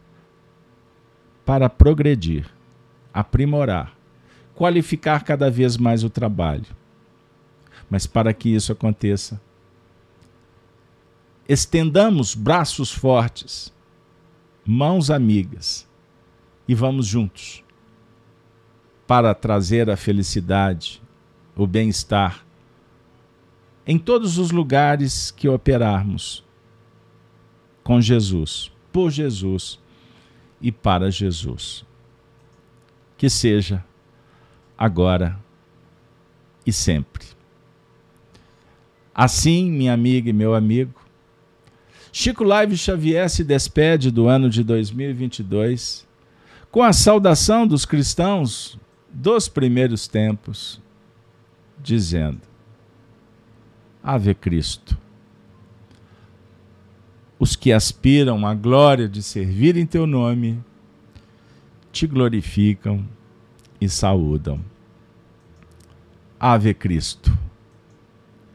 para 1.44 1.68
progredir, 1.68 2.46
aprimorar, 3.12 3.94
qualificar 4.54 5.24
cada 5.24 5.50
vez 5.50 5.76
mais 5.76 6.04
o 6.04 6.10
trabalho. 6.10 6.66
Mas 7.90 8.06
para 8.06 8.32
que 8.32 8.48
isso 8.48 8.72
aconteça, 8.72 9.40
estendamos 11.48 12.34
braços 12.34 12.90
fortes, 12.90 13.72
mãos 14.64 15.10
amigas 15.10 15.86
e 16.66 16.74
vamos 16.74 17.06
juntos 17.06 17.62
para 19.06 19.34
trazer 19.34 19.90
a 19.90 19.96
felicidade, 19.96 21.02
o 21.56 21.66
bem-estar 21.66 22.44
em 23.86 23.98
todos 23.98 24.38
os 24.38 24.50
lugares 24.50 25.30
que 25.30 25.48
operarmos 25.48 26.42
com 27.82 28.00
Jesus, 28.00 28.72
por 28.90 29.10
Jesus 29.10 29.78
e 30.60 30.72
para 30.72 31.10
Jesus. 31.10 31.84
Que 33.16 33.28
seja 33.28 33.84
agora 34.76 35.38
e 36.66 36.72
sempre. 36.72 37.26
Assim, 39.14 39.70
minha 39.70 39.92
amiga 39.92 40.30
e 40.30 40.32
meu 40.32 40.54
amigo, 40.54 41.04
Chico 42.10 42.42
Live 42.42 42.76
Xavier 42.76 43.28
se 43.28 43.44
despede 43.44 44.10
do 44.10 44.28
ano 44.28 44.48
de 44.48 44.64
2022 44.64 46.06
com 46.70 46.82
a 46.82 46.92
saudação 46.92 47.66
dos 47.66 47.84
cristãos 47.84 48.78
dos 49.12 49.46
primeiros 49.46 50.08
tempos, 50.08 50.80
dizendo: 51.82 52.40
Ave 54.02 54.34
Cristo. 54.34 54.96
Os 57.38 57.56
que 57.56 57.72
aspiram 57.72 58.46
à 58.46 58.54
glória 58.54 59.08
de 59.08 59.22
servir 59.22 59.76
em 59.76 59.84
teu 59.84 60.06
nome, 60.06 60.62
te 61.92 62.06
glorificam 62.06 63.06
e 63.80 63.88
saúdam. 63.88 64.60
Ave 66.38 66.74
Cristo. 66.74 67.36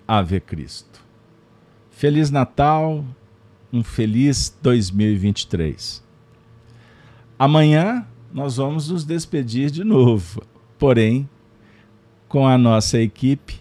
Ave 0.08 0.40
Cristo. 0.40 1.02
Feliz 1.92 2.32
Natal, 2.32 3.06
um 3.72 3.84
feliz 3.84 4.58
2023. 4.62 6.04
Amanhã 7.38 8.08
nós 8.34 8.58
vamos 8.58 8.90
nos 8.90 9.04
despedir 9.06 9.72
de 9.72 9.84
novo, 9.84 10.42
porém 10.78 11.28
com 12.30 12.48
a 12.48 12.60
nossa 12.60 13.00
equipe 13.00 13.60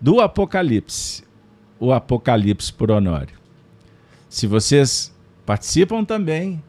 do 0.00 0.20
Apocalipse, 0.20 1.22
o 1.78 1.92
Apocalipse 1.92 2.72
por 2.72 2.90
Honório. 2.90 3.38
Se 4.28 4.48
vocês 4.48 5.14
participam 5.46 6.04
também, 6.04 6.62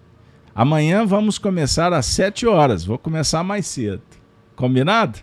amanhã 0.54 1.04
vamos 1.06 1.40
começar 1.40 1.92
às 1.94 2.06
sete 2.06 2.46
horas, 2.46 2.86
vou 2.86 2.98
começar 2.98 3.44
mais 3.44 3.66
cedo. 3.66 4.04
Combinado? 4.56 5.20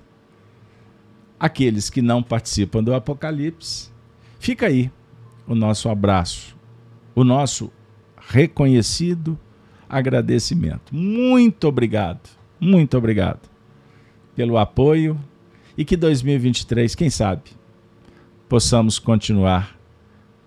Aqueles 1.38 1.88
que 1.88 2.02
não 2.02 2.20
participam 2.20 2.82
do 2.82 2.92
Apocalipse, 2.92 3.90
fica 4.40 4.66
aí 4.66 4.90
o 5.46 5.54
nosso 5.54 5.88
abraço, 5.88 6.56
o 7.14 7.22
nosso 7.22 7.70
reconhecido 8.28 9.38
agradecimento. 9.88 10.92
Muito 10.92 11.68
obrigado, 11.68 12.28
muito 12.58 12.98
obrigado 12.98 13.48
pelo 14.34 14.58
apoio 14.58 15.16
e 15.76 15.84
que 15.84 15.96
2023, 15.96 16.94
quem 16.94 17.10
sabe, 17.10 17.50
possamos 18.48 18.98
continuar 18.98 19.76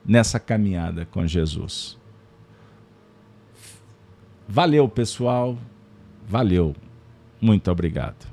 nessa 0.06 0.40
caminhada 0.40 1.06
com 1.06 1.26
Jesus. 1.28 1.98
Valeu, 4.48 4.90
pessoal. 4.90 5.58
Valeu. 6.28 6.76
Muito 7.40 7.70
obrigado. 7.70 8.28